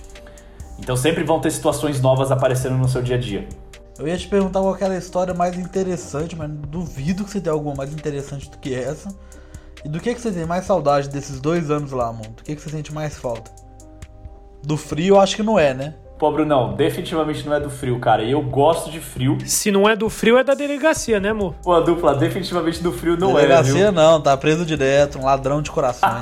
[0.79, 3.49] Então sempre vão ter situações novas aparecendo no seu dia a dia.
[3.99, 7.53] Eu ia te perguntar qual era a história mais interessante, mas duvido que você tenha
[7.53, 9.15] alguma mais interessante do que essa.
[9.85, 12.31] E do que, que você tem mais saudade desses dois anos lá, mano?
[12.31, 13.51] Do que, que você sente mais falta?
[14.63, 15.95] Do frio, eu acho que não é, né?
[16.21, 18.23] Pô, Brunão, definitivamente não é do frio, cara.
[18.23, 19.39] E eu gosto de frio.
[19.47, 21.55] Se não é do frio, é da delegacia, né, amor?
[21.63, 25.25] Pô, a dupla, definitivamente do frio não delegacia, é, Delegacia não, tá preso direto, um
[25.25, 26.13] ladrão de corações.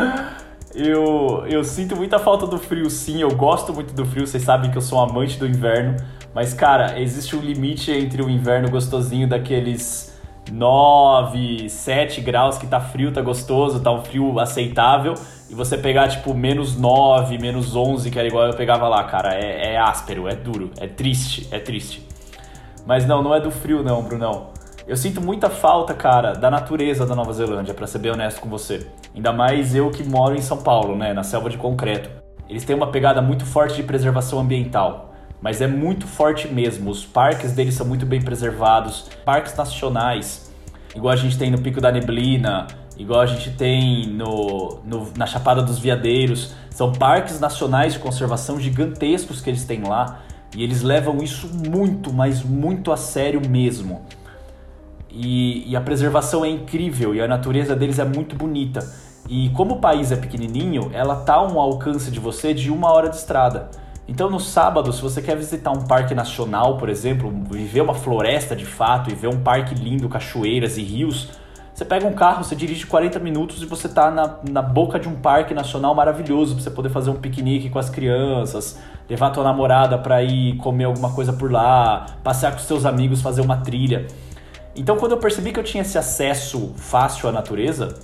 [0.74, 3.20] eu, eu sinto muita falta do frio, sim.
[3.20, 5.98] Eu gosto muito do frio, vocês sabem que eu sou um amante do inverno.
[6.34, 10.15] Mas, cara, existe um limite entre o inverno gostosinho daqueles
[10.52, 15.14] 9, 7 graus que tá frio, tá gostoso, tá um frio aceitável
[15.48, 19.34] e você pegar, tipo, menos 9, menos 11, que era igual eu pegava lá, cara,
[19.34, 22.06] é, é áspero, é duro, é triste, é triste.
[22.84, 24.48] Mas não, não é do frio não, Brunão.
[24.86, 28.48] Eu sinto muita falta, cara, da natureza da Nova Zelândia, para ser bem honesto com
[28.48, 28.86] você.
[29.14, 32.08] Ainda mais eu que moro em São Paulo, né, na selva de concreto.
[32.48, 35.12] Eles têm uma pegada muito forte de preservação ambiental,
[35.46, 36.90] mas é muito forte mesmo.
[36.90, 40.52] Os parques deles são muito bem preservados, parques nacionais,
[40.92, 42.66] igual a gente tem no Pico da Neblina,
[42.98, 46.52] igual a gente tem no, no, na Chapada dos Veadeiros.
[46.68, 50.20] São parques nacionais de conservação gigantescos que eles têm lá
[50.52, 54.02] e eles levam isso muito, mas muito a sério mesmo.
[55.08, 58.80] E, e a preservação é incrível e a natureza deles é muito bonita.
[59.28, 63.08] E como o país é pequenininho, ela tá um alcance de você de uma hora
[63.08, 63.85] de estrada.
[64.08, 68.54] Então no sábado, se você quer visitar um parque nacional, por exemplo, viver uma floresta
[68.54, 71.28] de fato e ver um parque lindo, cachoeiras e rios,
[71.74, 75.08] você pega um carro, você dirige 40 minutos e você está na, na boca de
[75.08, 78.78] um parque nacional maravilhoso para você poder fazer um piquenique com as crianças,
[79.10, 83.42] levar tua namorada para ir comer alguma coisa por lá, passear com seus amigos, fazer
[83.42, 84.06] uma trilha.
[84.74, 87.94] Então, quando eu percebi que eu tinha esse acesso fácil à natureza,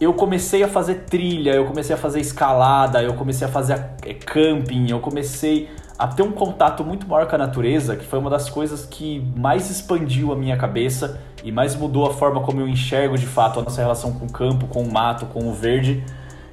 [0.00, 3.74] eu comecei a fazer trilha, eu comecei a fazer escalada, eu comecei a fazer
[4.06, 8.20] é, camping, eu comecei a ter um contato muito maior com a natureza, que foi
[8.20, 12.60] uma das coisas que mais expandiu a minha cabeça e mais mudou a forma como
[12.60, 15.52] eu enxergo de fato a nossa relação com o campo, com o mato, com o
[15.52, 16.04] verde.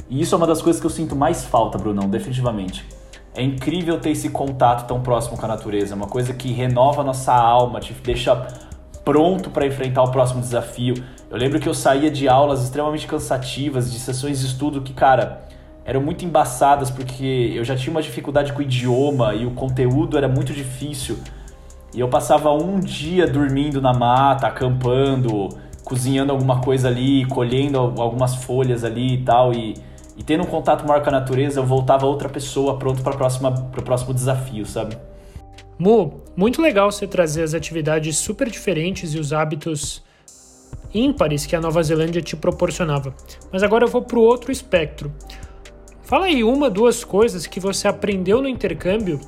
[0.10, 2.84] E isso é uma das coisas que eu sinto mais falta, Brunão, definitivamente.
[3.36, 7.02] É incrível ter esse contato tão próximo com a natureza, é uma coisa que renova
[7.02, 8.48] a nossa alma, te deixa
[9.06, 10.96] pronto para enfrentar o próximo desafio.
[11.30, 15.46] Eu lembro que eu saía de aulas extremamente cansativas, de sessões de estudo que, cara,
[15.86, 20.18] eram muito embaçadas porque eu já tinha uma dificuldade com o idioma e o conteúdo
[20.18, 21.20] era muito difícil.
[21.94, 25.50] E eu passava um dia dormindo na mata, acampando,
[25.84, 29.54] cozinhando alguma coisa ali, colhendo algumas folhas ali e tal.
[29.54, 29.76] E,
[30.18, 33.84] e tendo um contato maior com a natureza, eu voltava outra pessoa pronto para o
[33.84, 34.98] próximo desafio, sabe?
[35.78, 40.04] Mu, muito legal você trazer as atividades super diferentes e os hábitos
[40.94, 43.14] ímpares que a Nova Zelândia te proporcionava.
[43.52, 45.12] Mas agora eu vou para o outro espectro.
[46.04, 49.20] Fala aí uma, duas coisas que você aprendeu no intercâmbio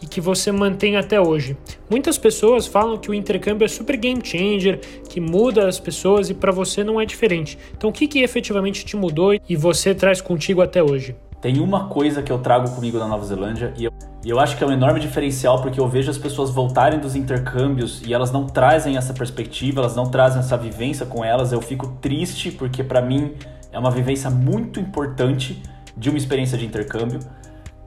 [0.00, 1.56] e que você mantém até hoje.
[1.90, 6.34] Muitas pessoas falam que o intercâmbio é super game changer, que muda as pessoas e
[6.34, 7.58] para você não é diferente.
[7.76, 11.16] Então, o que, que efetivamente te mudou e você traz contigo até hoje?
[11.40, 13.92] Tem uma coisa que eu trago comigo da Nova Zelândia e eu
[14.28, 17.16] e eu acho que é um enorme diferencial porque eu vejo as pessoas voltarem dos
[17.16, 21.50] intercâmbios e elas não trazem essa perspectiva, elas não trazem essa vivência com elas.
[21.50, 23.32] Eu fico triste porque para mim
[23.72, 25.62] é uma vivência muito importante
[25.96, 27.20] de uma experiência de intercâmbio.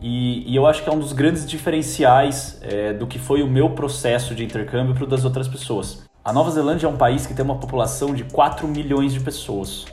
[0.02, 3.48] E, e eu acho que é um dos grandes diferenciais é, do que foi o
[3.48, 6.10] meu processo de intercâmbio para o das outras pessoas.
[6.26, 9.86] A Nova Zelândia é um país que tem uma população de 4 milhões de pessoas.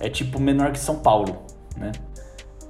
[0.00, 1.44] É tipo menor que São Paulo,
[1.76, 1.92] né?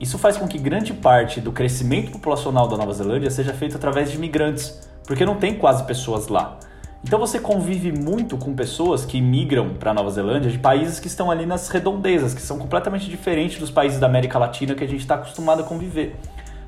[0.03, 4.11] Isso faz com que grande parte do crescimento populacional da Nova Zelândia seja feito através
[4.11, 6.59] de imigrantes, porque não tem quase pessoas lá.
[7.05, 11.07] Então você convive muito com pessoas que migram para a Nova Zelândia de países que
[11.07, 14.89] estão ali nas redondezas, que são completamente diferentes dos países da América Latina que a
[14.89, 16.17] gente está acostumado a conviver.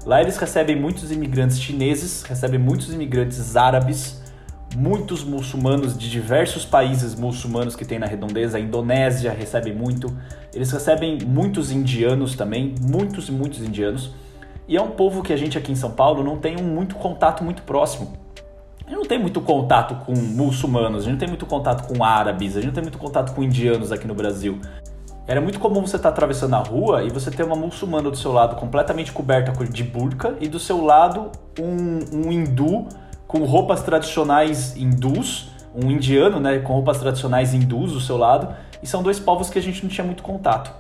[0.07, 4.23] Lá eles recebem muitos imigrantes chineses, recebem muitos imigrantes árabes,
[4.77, 10.15] muitos muçulmanos de diversos países muçulmanos que tem na redondeza, a Indonésia recebe muito,
[10.53, 14.13] eles recebem muitos indianos também, muitos e muitos indianos.
[14.67, 16.95] E é um povo que a gente aqui em São Paulo não tem um muito
[16.97, 18.13] contato muito próximo.
[18.87, 22.05] A gente não tem muito contato com muçulmanos, a gente não tem muito contato com
[22.05, 24.61] árabes, a gente não tem muito contato com indianos aqui no Brasil.
[25.27, 28.17] Era muito comum você estar tá atravessando a rua e você ter uma muçulmana do
[28.17, 32.87] seu lado completamente coberta de burca e do seu lado um, um hindu
[33.35, 38.87] com roupas tradicionais hindus, um indiano, né, com roupas tradicionais hindus do seu lado, e
[38.87, 40.73] são dois povos que a gente não tinha muito contato.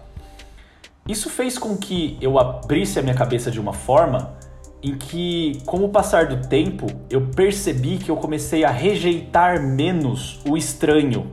[1.08, 4.36] Isso fez com que eu abrisse a minha cabeça de uma forma
[4.80, 10.38] em que, com o passar do tempo, eu percebi que eu comecei a rejeitar menos
[10.48, 11.32] o estranho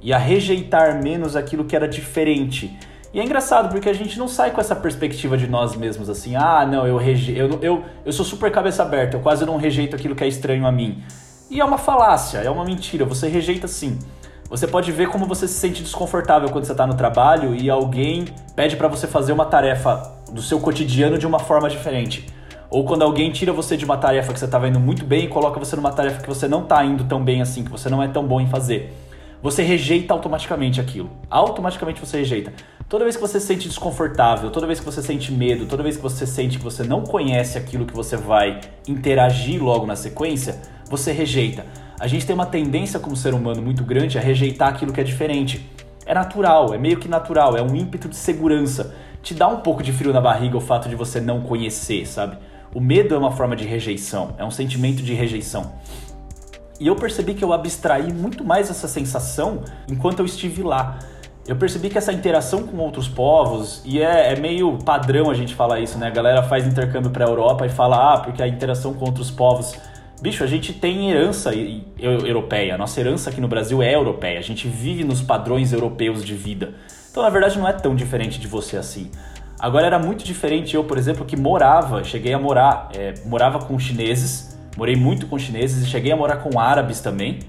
[0.00, 2.74] e a rejeitar menos aquilo que era diferente
[3.14, 6.34] e é engraçado porque a gente não sai com essa perspectiva de nós mesmos assim,
[6.34, 7.32] ah, não, eu, reje...
[7.38, 10.66] eu, eu, eu sou super cabeça aberta, eu quase não rejeito aquilo que é estranho
[10.66, 11.00] a mim.
[11.48, 14.00] E é uma falácia, é uma mentira, você rejeita sim.
[14.50, 18.24] Você pode ver como você se sente desconfortável quando você está no trabalho e alguém
[18.56, 22.26] pede para você fazer uma tarefa do seu cotidiano de uma forma diferente.
[22.68, 25.28] Ou quando alguém tira você de uma tarefa que você estava indo muito bem e
[25.28, 28.02] coloca você numa tarefa que você não está indo tão bem assim, que você não
[28.02, 28.92] é tão bom em fazer.
[29.44, 31.10] Você rejeita automaticamente aquilo.
[31.30, 32.50] Automaticamente você rejeita.
[32.88, 35.96] Toda vez que você se sente desconfortável, toda vez que você sente medo, toda vez
[35.96, 40.60] que você sente que você não conhece aquilo que você vai interagir logo na sequência,
[40.88, 41.64] você rejeita.
[41.98, 45.04] A gente tem uma tendência como ser humano muito grande a rejeitar aquilo que é
[45.04, 45.68] diferente.
[46.04, 48.94] É natural, é meio que natural, é um ímpeto de segurança.
[49.22, 52.36] Te dá um pouco de frio na barriga o fato de você não conhecer, sabe?
[52.74, 55.72] O medo é uma forma de rejeição, é um sentimento de rejeição.
[56.78, 60.98] E eu percebi que eu abstraí muito mais essa sensação enquanto eu estive lá
[61.46, 65.54] eu percebi que essa interação com outros povos, e é, é, meio padrão a gente
[65.54, 66.06] falar isso, né?
[66.06, 69.30] A galera faz intercâmbio para a Europa e fala, ah, porque a interação com outros
[69.30, 69.76] povos.
[70.22, 71.52] Bicho, a gente tem herança
[71.98, 76.34] europeia, nossa herança aqui no Brasil é europeia, a gente vive nos padrões europeus de
[76.34, 76.72] vida.
[77.10, 79.10] Então, na verdade, não é tão diferente de você assim.
[79.60, 83.78] Agora, era muito diferente eu, por exemplo, que morava, cheguei a morar, é, morava com
[83.78, 87.40] chineses, morei muito com chineses e cheguei a morar com árabes também.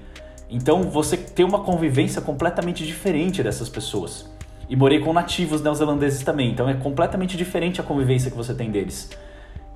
[0.48, 4.30] Então você tem uma convivência completamente diferente dessas pessoas.
[4.68, 8.70] E morei com nativos neozelandeses também, então é completamente diferente a convivência que você tem
[8.70, 9.10] deles.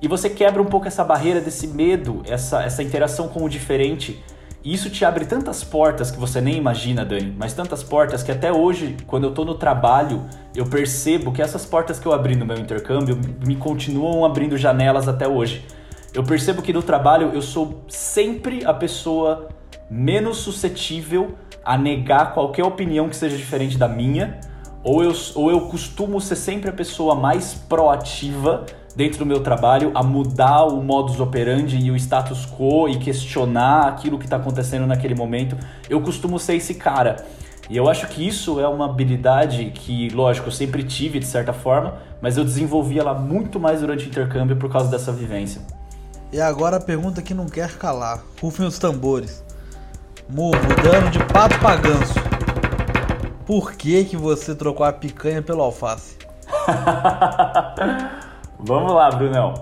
[0.01, 4.21] E você quebra um pouco essa barreira desse medo, essa, essa interação com o diferente.
[4.63, 8.31] E isso te abre tantas portas que você nem imagina, Dani, mas tantas portas que
[8.31, 12.35] até hoje, quando eu tô no trabalho, eu percebo que essas portas que eu abri
[12.35, 15.65] no meu intercâmbio me continuam abrindo janelas até hoje.
[16.13, 19.49] Eu percebo que no trabalho eu sou sempre a pessoa
[19.91, 21.35] menos suscetível
[21.65, 24.39] a negar qualquer opinião que seja diferente da minha,
[24.81, 28.65] ou eu, ou eu costumo ser sempre a pessoa mais proativa
[28.95, 33.87] dentro do meu trabalho a mudar o modus operandi e o status quo e questionar
[33.87, 35.57] aquilo que está acontecendo naquele momento.
[35.89, 37.25] Eu costumo ser esse cara.
[37.69, 41.53] E eu acho que isso é uma habilidade que, lógico, eu sempre tive de certa
[41.53, 45.61] forma, mas eu desenvolvi ela muito mais durante o intercâmbio por causa dessa vivência.
[46.33, 49.43] E agora a pergunta que não quer calar: rufem os tambores.
[50.33, 52.13] Mu, mudando de pato pra ganso.
[53.45, 56.17] Por que que você trocou a picanha pelo alface?
[58.57, 59.55] Vamos lá, Brunão.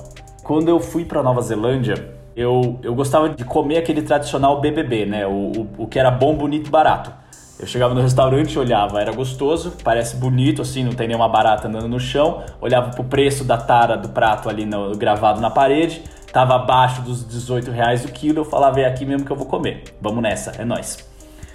[0.43, 5.25] Quando eu fui para Nova Zelândia, eu, eu gostava de comer aquele tradicional BBB, né?
[5.25, 7.11] O, o, o que era bom, bonito e barato.
[7.59, 11.87] Eu chegava no restaurante, olhava, era gostoso, parece bonito, assim, não tem nenhuma barata andando
[11.87, 12.43] no chão.
[12.61, 17.27] Olhava pro preço da tara do prato ali no, gravado na parede, tava abaixo dos
[17.27, 18.39] 18 reais o quilo.
[18.39, 19.83] Eu falava, é aqui mesmo que eu vou comer.
[20.01, 21.07] Vamos nessa, é nós.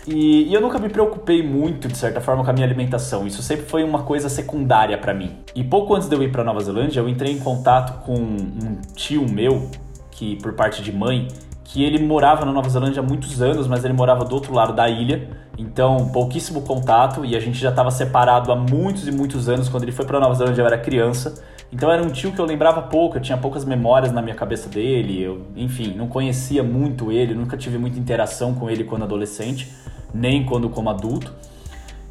[0.06, 3.26] E, e, eu nunca me preocupei muito, de certa forma, com a minha alimentação.
[3.26, 5.38] Isso sempre foi uma coisa secundária para mim.
[5.54, 8.80] E pouco antes de eu ir para Nova Zelândia, eu entrei em contato com um
[8.94, 9.70] tio meu,
[10.10, 11.28] que por parte de mãe,
[11.64, 14.74] que ele morava na Nova Zelândia há muitos anos, mas ele morava do outro lado
[14.74, 15.28] da ilha.
[15.56, 19.68] Então, pouquíssimo contato e a gente já estava separado há muitos e muitos anos.
[19.70, 21.42] Quando ele foi para Nova Zelândia, eu era criança.
[21.72, 24.68] Então, era um tio que eu lembrava pouco, eu tinha poucas memórias na minha cabeça
[24.68, 25.20] dele.
[25.20, 29.84] Eu, enfim, não conhecia muito ele, nunca tive muita interação com ele quando adolescente
[30.14, 31.32] nem quando como adulto.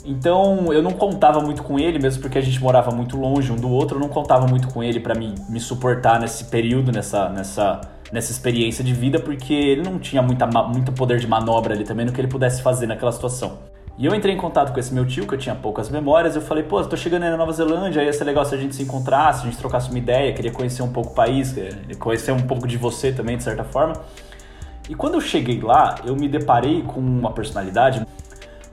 [0.05, 3.55] Então eu não contava muito com ele, mesmo porque a gente morava muito longe um
[3.55, 7.29] do outro, eu não contava muito com ele para me, me suportar nesse período, nessa,
[7.29, 7.79] nessa,
[8.11, 12.05] nessa experiência de vida, porque ele não tinha muita, muito poder de manobra ali também
[12.05, 13.59] no que ele pudesse fazer naquela situação.
[13.95, 16.41] E eu entrei em contato com esse meu tio, que eu tinha poucas memórias, eu
[16.41, 18.75] falei, pô, eu tô chegando aí na Nova Zelândia, ia ser legal se a gente
[18.75, 21.55] se encontrasse, a gente trocasse uma ideia, queria conhecer um pouco o país,
[21.99, 23.93] conhecer um pouco de você também, de certa forma.
[24.89, 28.03] E quando eu cheguei lá, eu me deparei com uma personalidade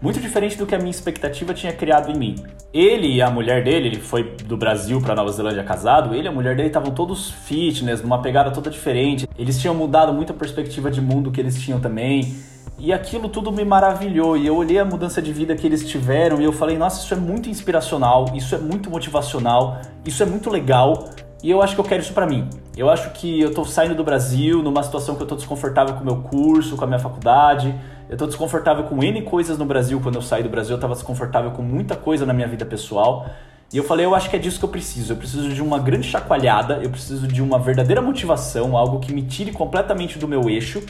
[0.00, 2.34] muito diferente do que a minha expectativa tinha criado em mim.
[2.72, 6.28] Ele e a mulher dele, ele foi do Brasil para Nova Zelândia casado, ele e
[6.28, 9.28] a mulher dele estavam todos fitness, numa pegada toda diferente.
[9.38, 12.34] Eles tinham mudado muito a perspectiva de mundo que eles tinham também.
[12.78, 14.36] E aquilo tudo me maravilhou.
[14.36, 17.12] E eu olhei a mudança de vida que eles tiveram e eu falei: nossa, isso
[17.12, 21.10] é muito inspiracional, isso é muito motivacional, isso é muito legal.
[21.42, 22.48] E eu acho que eu quero isso para mim.
[22.76, 26.02] Eu acho que eu tô saindo do Brasil numa situação que eu tô desconfortável com
[26.02, 27.74] o meu curso, com a minha faculdade.
[28.10, 30.00] Eu tô desconfortável com N coisas no Brasil.
[30.02, 33.26] Quando eu saí do Brasil, eu tava desconfortável com muita coisa na minha vida pessoal.
[33.72, 35.12] E eu falei, eu acho que é disso que eu preciso.
[35.12, 39.22] Eu preciso de uma grande chacoalhada, eu preciso de uma verdadeira motivação, algo que me
[39.22, 40.82] tire completamente do meu eixo.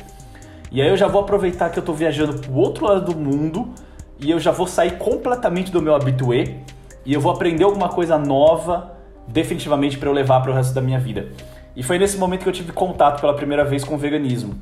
[0.71, 3.71] E aí eu já vou aproveitar que eu tô viajando pro outro lado do mundo
[4.21, 6.59] e eu já vou sair completamente do meu habitué
[7.05, 8.93] e eu vou aprender alguma coisa nova
[9.27, 11.33] definitivamente para eu levar para o resto da minha vida.
[11.75, 14.55] E foi nesse momento que eu tive contato pela primeira vez com o veganismo.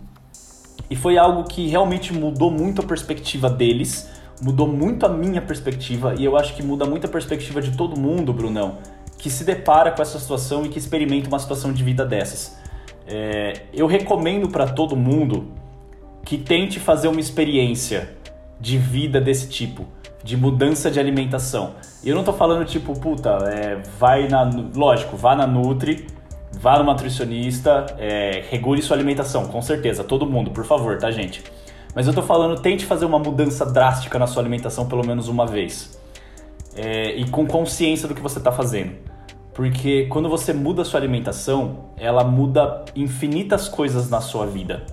[0.90, 4.08] E foi algo que realmente mudou muito a perspectiva deles,
[4.40, 7.98] mudou muito a minha perspectiva, e eu acho que muda muito a perspectiva de todo
[7.98, 8.78] mundo, Brunão,
[9.18, 12.56] que se depara com essa situação e que experimenta uma situação de vida dessas.
[13.06, 15.57] É, eu recomendo para todo mundo
[16.28, 18.10] que tente fazer uma experiência
[18.60, 19.86] de vida desse tipo
[20.22, 21.76] de mudança de alimentação.
[22.04, 24.42] E eu não tô falando tipo, puta, é, vai na.
[24.76, 26.06] Lógico, vá na Nutri,
[26.52, 31.42] vá no nutricionista, é, regule sua alimentação, com certeza, todo mundo, por favor, tá, gente?
[31.94, 35.46] Mas eu tô falando, tente fazer uma mudança drástica na sua alimentação pelo menos uma
[35.46, 35.98] vez.
[36.76, 38.92] É, e com consciência do que você está fazendo.
[39.54, 44.84] Porque quando você muda a sua alimentação, ela muda infinitas coisas na sua vida.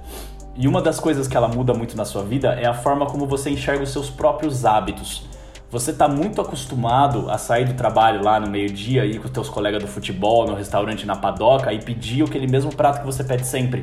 [0.57, 3.27] E uma das coisas que ela muda muito na sua vida é a forma como
[3.27, 5.23] você enxerga os seus próprios hábitos.
[5.69, 9.49] Você está muito acostumado a sair do trabalho lá no meio-dia, ir com os teus
[9.49, 13.45] colegas do futebol, no restaurante na padoca e pedir aquele mesmo prato que você pede
[13.45, 13.81] sempre.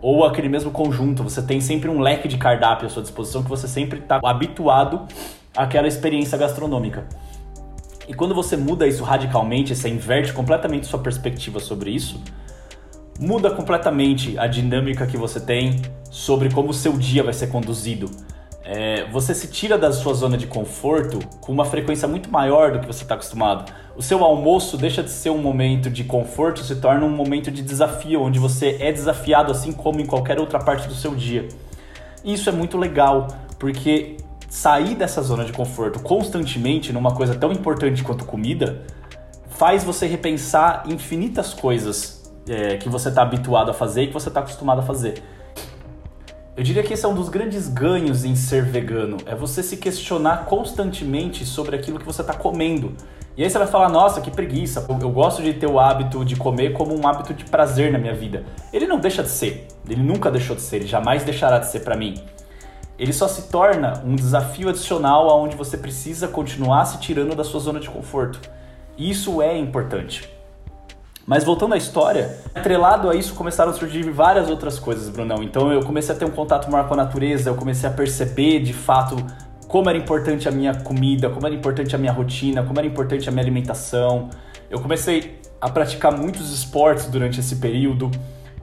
[0.00, 1.24] Ou aquele mesmo conjunto.
[1.24, 5.08] Você tem sempre um leque de cardápio à sua disposição que você sempre está habituado
[5.56, 7.04] àquela experiência gastronômica.
[8.06, 12.20] E quando você muda isso radicalmente, você inverte completamente sua perspectiva sobre isso,
[13.22, 18.10] muda completamente a dinâmica que você tem sobre como o seu dia vai ser conduzido.
[18.64, 22.80] É, você se tira da sua zona de conforto com uma frequência muito maior do
[22.80, 23.72] que você está acostumado.
[23.96, 27.62] O seu almoço deixa de ser um momento de conforto, se torna um momento de
[27.62, 31.46] desafio, onde você é desafiado assim como em qualquer outra parte do seu dia.
[32.24, 34.16] Isso é muito legal, porque
[34.48, 38.82] sair dessa zona de conforto constantemente numa coisa tão importante quanto comida
[39.50, 44.28] faz você repensar infinitas coisas é, que você está habituado a fazer e que você
[44.28, 45.22] está acostumado a fazer.
[46.54, 49.78] Eu diria que esse é um dos grandes ganhos em ser vegano, é você se
[49.78, 52.94] questionar constantemente sobre aquilo que você está comendo.
[53.34, 56.22] E aí você vai falar, nossa, que preguiça, eu, eu gosto de ter o hábito
[56.22, 58.44] de comer como um hábito de prazer na minha vida.
[58.70, 61.80] Ele não deixa de ser, ele nunca deixou de ser, ele jamais deixará de ser
[61.80, 62.22] para mim.
[62.98, 67.60] Ele só se torna um desafio adicional aonde você precisa continuar se tirando da sua
[67.60, 68.38] zona de conforto.
[68.98, 70.28] Isso é importante.
[71.26, 75.42] Mas voltando à história, atrelado a isso começaram a surgir várias outras coisas, Brunão.
[75.42, 78.60] Então eu comecei a ter um contato maior com a natureza, eu comecei a perceber
[78.60, 79.16] de fato
[79.68, 83.28] como era importante a minha comida, como era importante a minha rotina, como era importante
[83.28, 84.28] a minha alimentação.
[84.68, 88.10] Eu comecei a praticar muitos esportes durante esse período.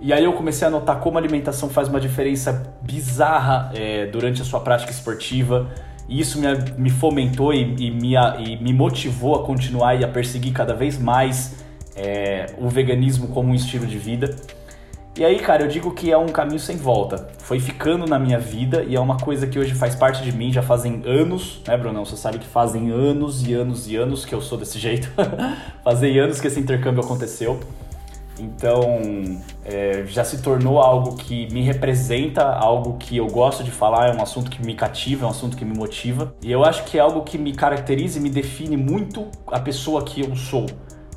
[0.01, 4.41] E aí eu comecei a notar como a alimentação faz uma diferença bizarra é, durante
[4.41, 5.69] a sua prática esportiva.
[6.07, 6.47] E isso me,
[6.77, 10.97] me fomentou e, e, me, e me motivou a continuar e a perseguir cada vez
[10.97, 11.55] mais
[11.99, 14.33] é, o veganismo como um estilo de vida.
[15.17, 17.27] E aí, cara, eu digo que é um caminho sem volta.
[17.39, 20.53] Foi ficando na minha vida e é uma coisa que hoje faz parte de mim,
[20.53, 22.05] já fazem anos, né, Brunão?
[22.05, 25.11] Você sabe que fazem anos e anos e anos que eu sou desse jeito.
[25.83, 27.59] fazem anos que esse intercâmbio aconteceu.
[28.39, 29.01] Então,
[29.65, 34.17] é, já se tornou algo que me representa, algo que eu gosto de falar, é
[34.17, 36.33] um assunto que me cativa, é um assunto que me motiva.
[36.41, 40.01] E eu acho que é algo que me caracteriza e me define muito a pessoa
[40.05, 40.65] que eu sou.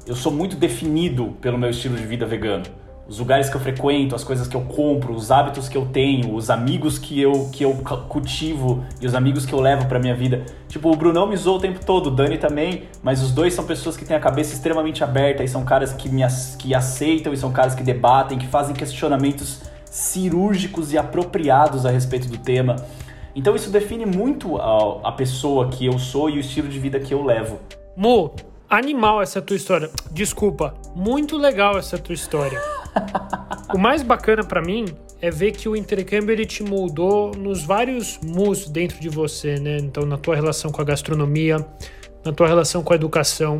[0.07, 2.65] Eu sou muito definido pelo meu estilo de vida vegano
[3.09, 6.35] os lugares que eu frequento, as coisas que eu compro, os hábitos que eu tenho,
[6.35, 7.75] os amigos que eu, que eu
[8.09, 10.47] cultivo e os amigos que eu levo pra minha vida.
[10.69, 13.65] Tipo, o Brunão me zoou o tempo todo, o Dani também, mas os dois são
[13.65, 16.23] pessoas que têm a cabeça extremamente aberta e são caras que me
[16.59, 22.29] que aceitam e são caras que debatem, que fazem questionamentos cirúrgicos e apropriados a respeito
[22.29, 22.77] do tema.
[23.35, 27.01] Então isso define muito a, a pessoa que eu sou e o estilo de vida
[27.01, 27.61] que eu levo.
[27.97, 28.33] Mo,
[28.77, 29.91] animal essa tua história.
[30.11, 32.61] Desculpa, muito legal essa tua história
[33.75, 34.87] o mais bacana para mim
[35.21, 39.79] é ver que o intercâmbio ele te moldou nos vários mus dentro de você, né?
[39.79, 41.65] Então, na tua relação com a gastronomia,
[42.25, 43.59] na tua relação com a educação,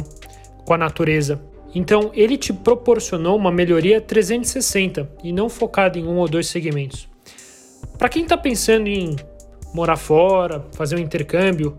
[0.65, 1.41] com a natureza.
[1.75, 7.09] Então, ele te proporcionou uma melhoria 360 e não focado em um ou dois segmentos.
[7.97, 9.17] Para quem está pensando em
[9.73, 11.79] morar fora, fazer um intercâmbio,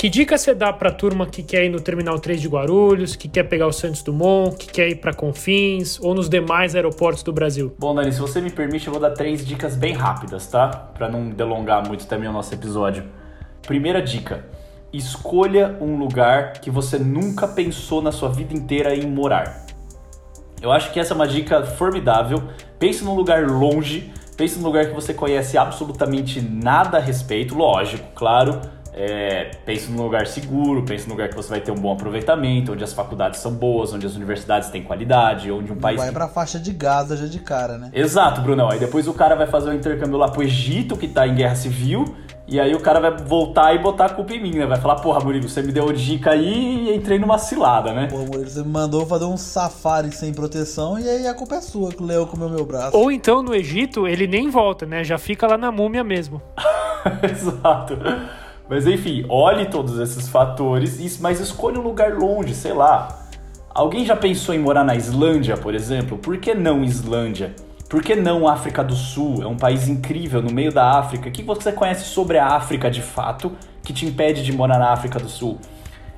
[0.00, 3.14] que dica você dá para a turma que quer ir no Terminal 3 de Guarulhos,
[3.14, 7.22] que quer pegar o Santos Dumont, que quer ir para Confins ou nos demais aeroportos
[7.22, 7.76] do Brasil?
[7.78, 10.68] Bom, Dani, se você me permite, eu vou dar três dicas bem rápidas, tá?
[10.68, 13.04] Para não delongar muito também o nosso episódio.
[13.60, 14.46] Primeira dica:
[14.90, 19.66] escolha um lugar que você nunca pensou na sua vida inteira em morar.
[20.62, 22.42] Eu acho que essa é uma dica formidável.
[22.78, 28.08] Pense num lugar longe, pense num lugar que você conhece absolutamente nada a respeito, lógico,
[28.14, 28.62] claro
[28.92, 32.72] é, pense num lugar seguro, pense num lugar que você vai ter um bom aproveitamento,
[32.72, 35.98] onde as faculdades são boas, onde as universidades têm qualidade, onde um Não país.
[35.98, 37.90] Vai pra faixa de Gaza já de cara, né?
[37.92, 38.70] Exato, Brunão.
[38.70, 41.34] Aí depois o cara vai fazer o um intercâmbio lá pro Egito, que tá em
[41.34, 42.04] guerra civil,
[42.50, 44.66] e aí o cara vai voltar e botar a culpa em mim, né?
[44.66, 48.08] Vai falar, porra, Murilo, você me deu dica aí e entrei numa cilada, né?
[48.08, 51.60] Porra, Murilo, você me mandou fazer um safari sem proteção e aí a culpa é
[51.60, 52.96] sua que o leão comeu meu braço.
[52.96, 55.04] Ou então no Egito ele nem volta, né?
[55.04, 56.42] Já fica lá na múmia mesmo.
[57.22, 57.96] Exato.
[58.70, 63.26] Mas enfim, olhe todos esses fatores, mas escolha um lugar longe, sei lá.
[63.74, 66.16] Alguém já pensou em morar na Islândia, por exemplo?
[66.16, 67.52] Por que não Islândia?
[67.88, 69.42] Por que não África do Sul?
[69.42, 71.28] É um país incrível no meio da África.
[71.28, 73.50] O que você conhece sobre a África de fato
[73.82, 75.58] que te impede de morar na África do Sul?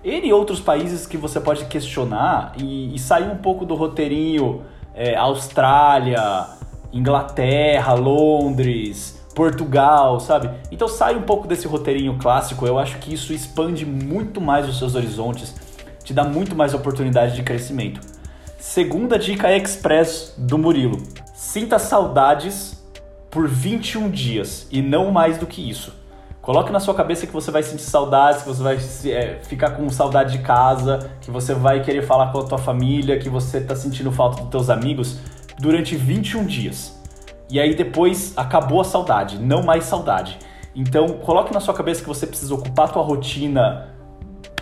[0.05, 4.61] Ele e outros países que você pode questionar e, e sair um pouco do roteirinho
[4.95, 6.49] é, Austrália,
[6.93, 10.51] Inglaterra, Londres, Portugal, sabe?
[10.71, 14.79] Então sai um pouco desse roteirinho clássico, eu acho que isso expande muito mais os
[14.79, 15.55] seus horizontes,
[16.05, 18.01] te dá muito mais oportunidade de crescimento.
[18.59, 21.03] Segunda dica express do Murilo:
[21.35, 22.83] sinta saudades
[23.31, 25.93] por 21 dias e não mais do que isso.
[26.41, 28.77] Coloque na sua cabeça que você vai sentir saudades, que você vai
[29.13, 33.19] é, ficar com saudade de casa, que você vai querer falar com a tua família,
[33.19, 35.19] que você está sentindo falta dos teus amigos
[35.59, 37.02] durante 21 dias.
[37.53, 40.39] E aí depois acabou a saudade, não mais saudade.
[40.75, 43.91] Então, coloque na sua cabeça que você precisa ocupar a tua rotina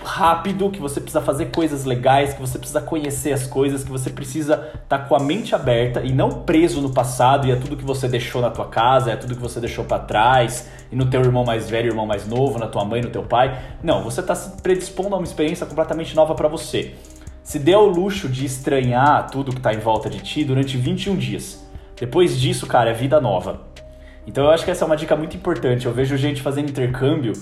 [0.02, 4.10] rápido, que você precisa fazer coisas legais, que você precisa conhecer as coisas, que você
[4.10, 7.76] precisa estar tá com a mente aberta e não preso no passado e é tudo
[7.76, 11.08] que você deixou na tua casa, é tudo que você deixou para trás, e no
[11.08, 13.56] teu irmão mais velho, irmão mais novo, na tua mãe, no teu pai.
[13.84, 16.92] Não, você está se predispondo a uma experiência completamente nova para você.
[17.44, 21.14] Se dê ao luxo de estranhar tudo que está em volta de ti durante 21
[21.14, 21.69] dias.
[22.00, 23.60] Depois disso, cara, é vida nova.
[24.26, 25.84] Então eu acho que essa é uma dica muito importante.
[25.84, 27.34] Eu vejo gente fazendo intercâmbio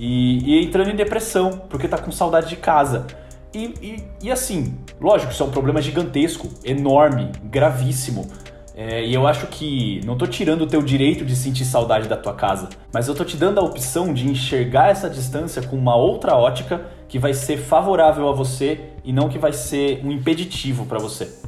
[0.00, 3.06] e, e entrando em depressão, porque tá com saudade de casa.
[3.52, 8.26] E, e, e assim, lógico, isso é um problema gigantesco, enorme, gravíssimo.
[8.74, 12.16] É, e eu acho que não tô tirando o teu direito de sentir saudade da
[12.16, 15.96] tua casa, mas eu tô te dando a opção de enxergar essa distância com uma
[15.96, 20.84] outra ótica que vai ser favorável a você e não que vai ser um impeditivo
[20.84, 21.46] para você.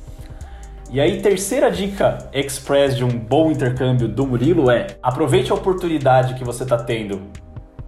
[0.91, 6.33] E aí, terceira dica express de um bom intercâmbio do Murilo é: aproveite a oportunidade
[6.33, 7.21] que você está tendo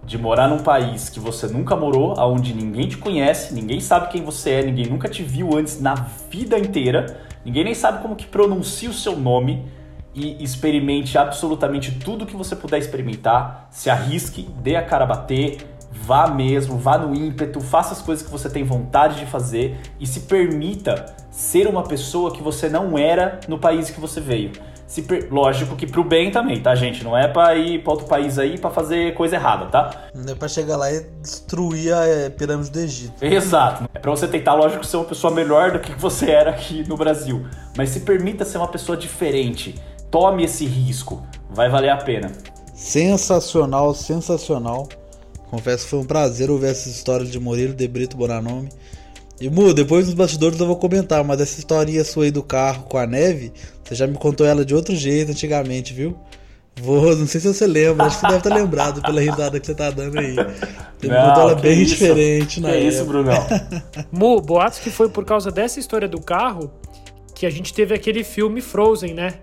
[0.05, 4.23] de morar num país que você nunca morou, aonde ninguém te conhece, ninguém sabe quem
[4.23, 5.95] você é, ninguém nunca te viu antes na
[6.29, 9.65] vida inteira, ninguém nem sabe como que pronuncia o seu nome
[10.13, 15.57] e experimente absolutamente tudo que você puder experimentar, se arrisque, dê a cara a bater,
[15.91, 20.05] vá mesmo, vá no ímpeto, faça as coisas que você tem vontade de fazer e
[20.05, 24.51] se permita ser uma pessoa que você não era no país que você veio.
[24.85, 25.27] se per...
[25.31, 27.03] lógico que pro bem também, tá, gente?
[27.03, 30.09] Não é pra ir pra outro país aí pra fazer coisa errada, tá?
[30.13, 33.25] Não é pra chegar lá e destruir a é, pirâmide do Egito.
[33.25, 33.89] Exato.
[33.91, 36.95] É pra você tentar, lógico, ser uma pessoa melhor do que você era aqui no
[36.95, 37.43] Brasil.
[37.75, 39.75] Mas se permita ser uma pessoa diferente.
[40.11, 41.25] Tome esse risco.
[41.49, 42.31] Vai valer a pena.
[42.75, 44.87] Sensacional, sensacional.
[45.49, 48.69] Confesso que foi um prazer ouvir essa história de Murilo de Brito Bonanome.
[49.41, 52.83] E Mu, depois nos bastidores eu vou comentar, mas essa historinha sua aí do carro
[52.83, 53.51] com a neve,
[53.83, 56.15] você já me contou ela de outro jeito antigamente, viu?
[56.79, 59.65] Vou, não sei se você lembra, acho que você deve estar lembrado pela risada que
[59.65, 60.35] você tá dando aí.
[60.35, 61.95] Você Não, contou ela bem isso?
[61.95, 62.79] diferente, Que né?
[62.79, 63.33] isso, Brunão?
[64.11, 66.71] Mu, boatos que foi por causa dessa história do carro
[67.33, 69.33] que a gente teve aquele filme Frozen, né?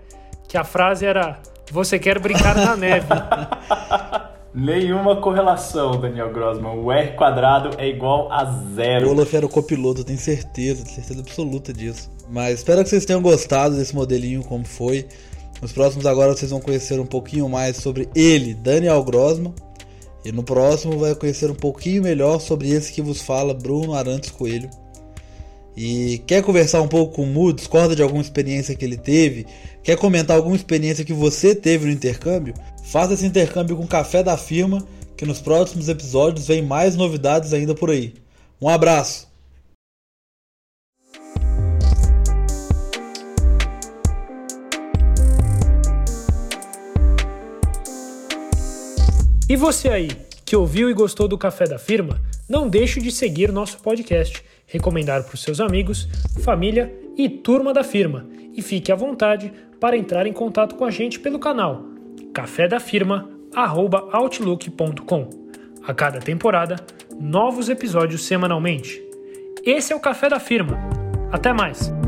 [0.47, 1.39] Que a frase era:
[1.71, 3.07] Você quer brincar na neve.
[4.53, 6.77] Nenhuma correlação, Daniel Grossman.
[6.79, 9.09] O R quadrado é igual a O zero.
[9.11, 12.09] Olaf era o copiloto, tenho certeza, certeza absoluta disso.
[12.29, 15.07] Mas espero que vocês tenham gostado desse modelinho, como foi.
[15.61, 19.53] Nos próximos agora vocês vão conhecer um pouquinho mais sobre ele, Daniel Grossman.
[20.25, 24.31] E no próximo vai conhecer um pouquinho melhor sobre esse que vos fala, Bruno Arantes
[24.31, 24.69] Coelho.
[25.75, 29.45] E quer conversar um pouco com o Mu, discorda de alguma experiência que ele teve?
[29.83, 32.53] Quer comentar alguma experiência que você teve no intercâmbio?
[32.83, 37.53] Faça esse intercâmbio com o Café da Firma, que nos próximos episódios vem mais novidades
[37.53, 38.13] ainda por aí.
[38.61, 39.29] Um abraço!
[49.49, 50.09] E você aí,
[50.45, 55.23] que ouviu e gostou do Café da Firma, não deixe de seguir nosso podcast, recomendar
[55.23, 56.07] para os seus amigos,
[56.43, 58.25] família e turma da firma.
[58.53, 61.89] E fique à vontade para entrar em contato com a gente pelo canal
[62.33, 65.29] cafedafirma@outlook.com.
[65.83, 66.75] A cada temporada,
[67.19, 69.03] novos episódios semanalmente.
[69.65, 70.77] Esse é o Café da Firma.
[71.31, 71.98] Até mais!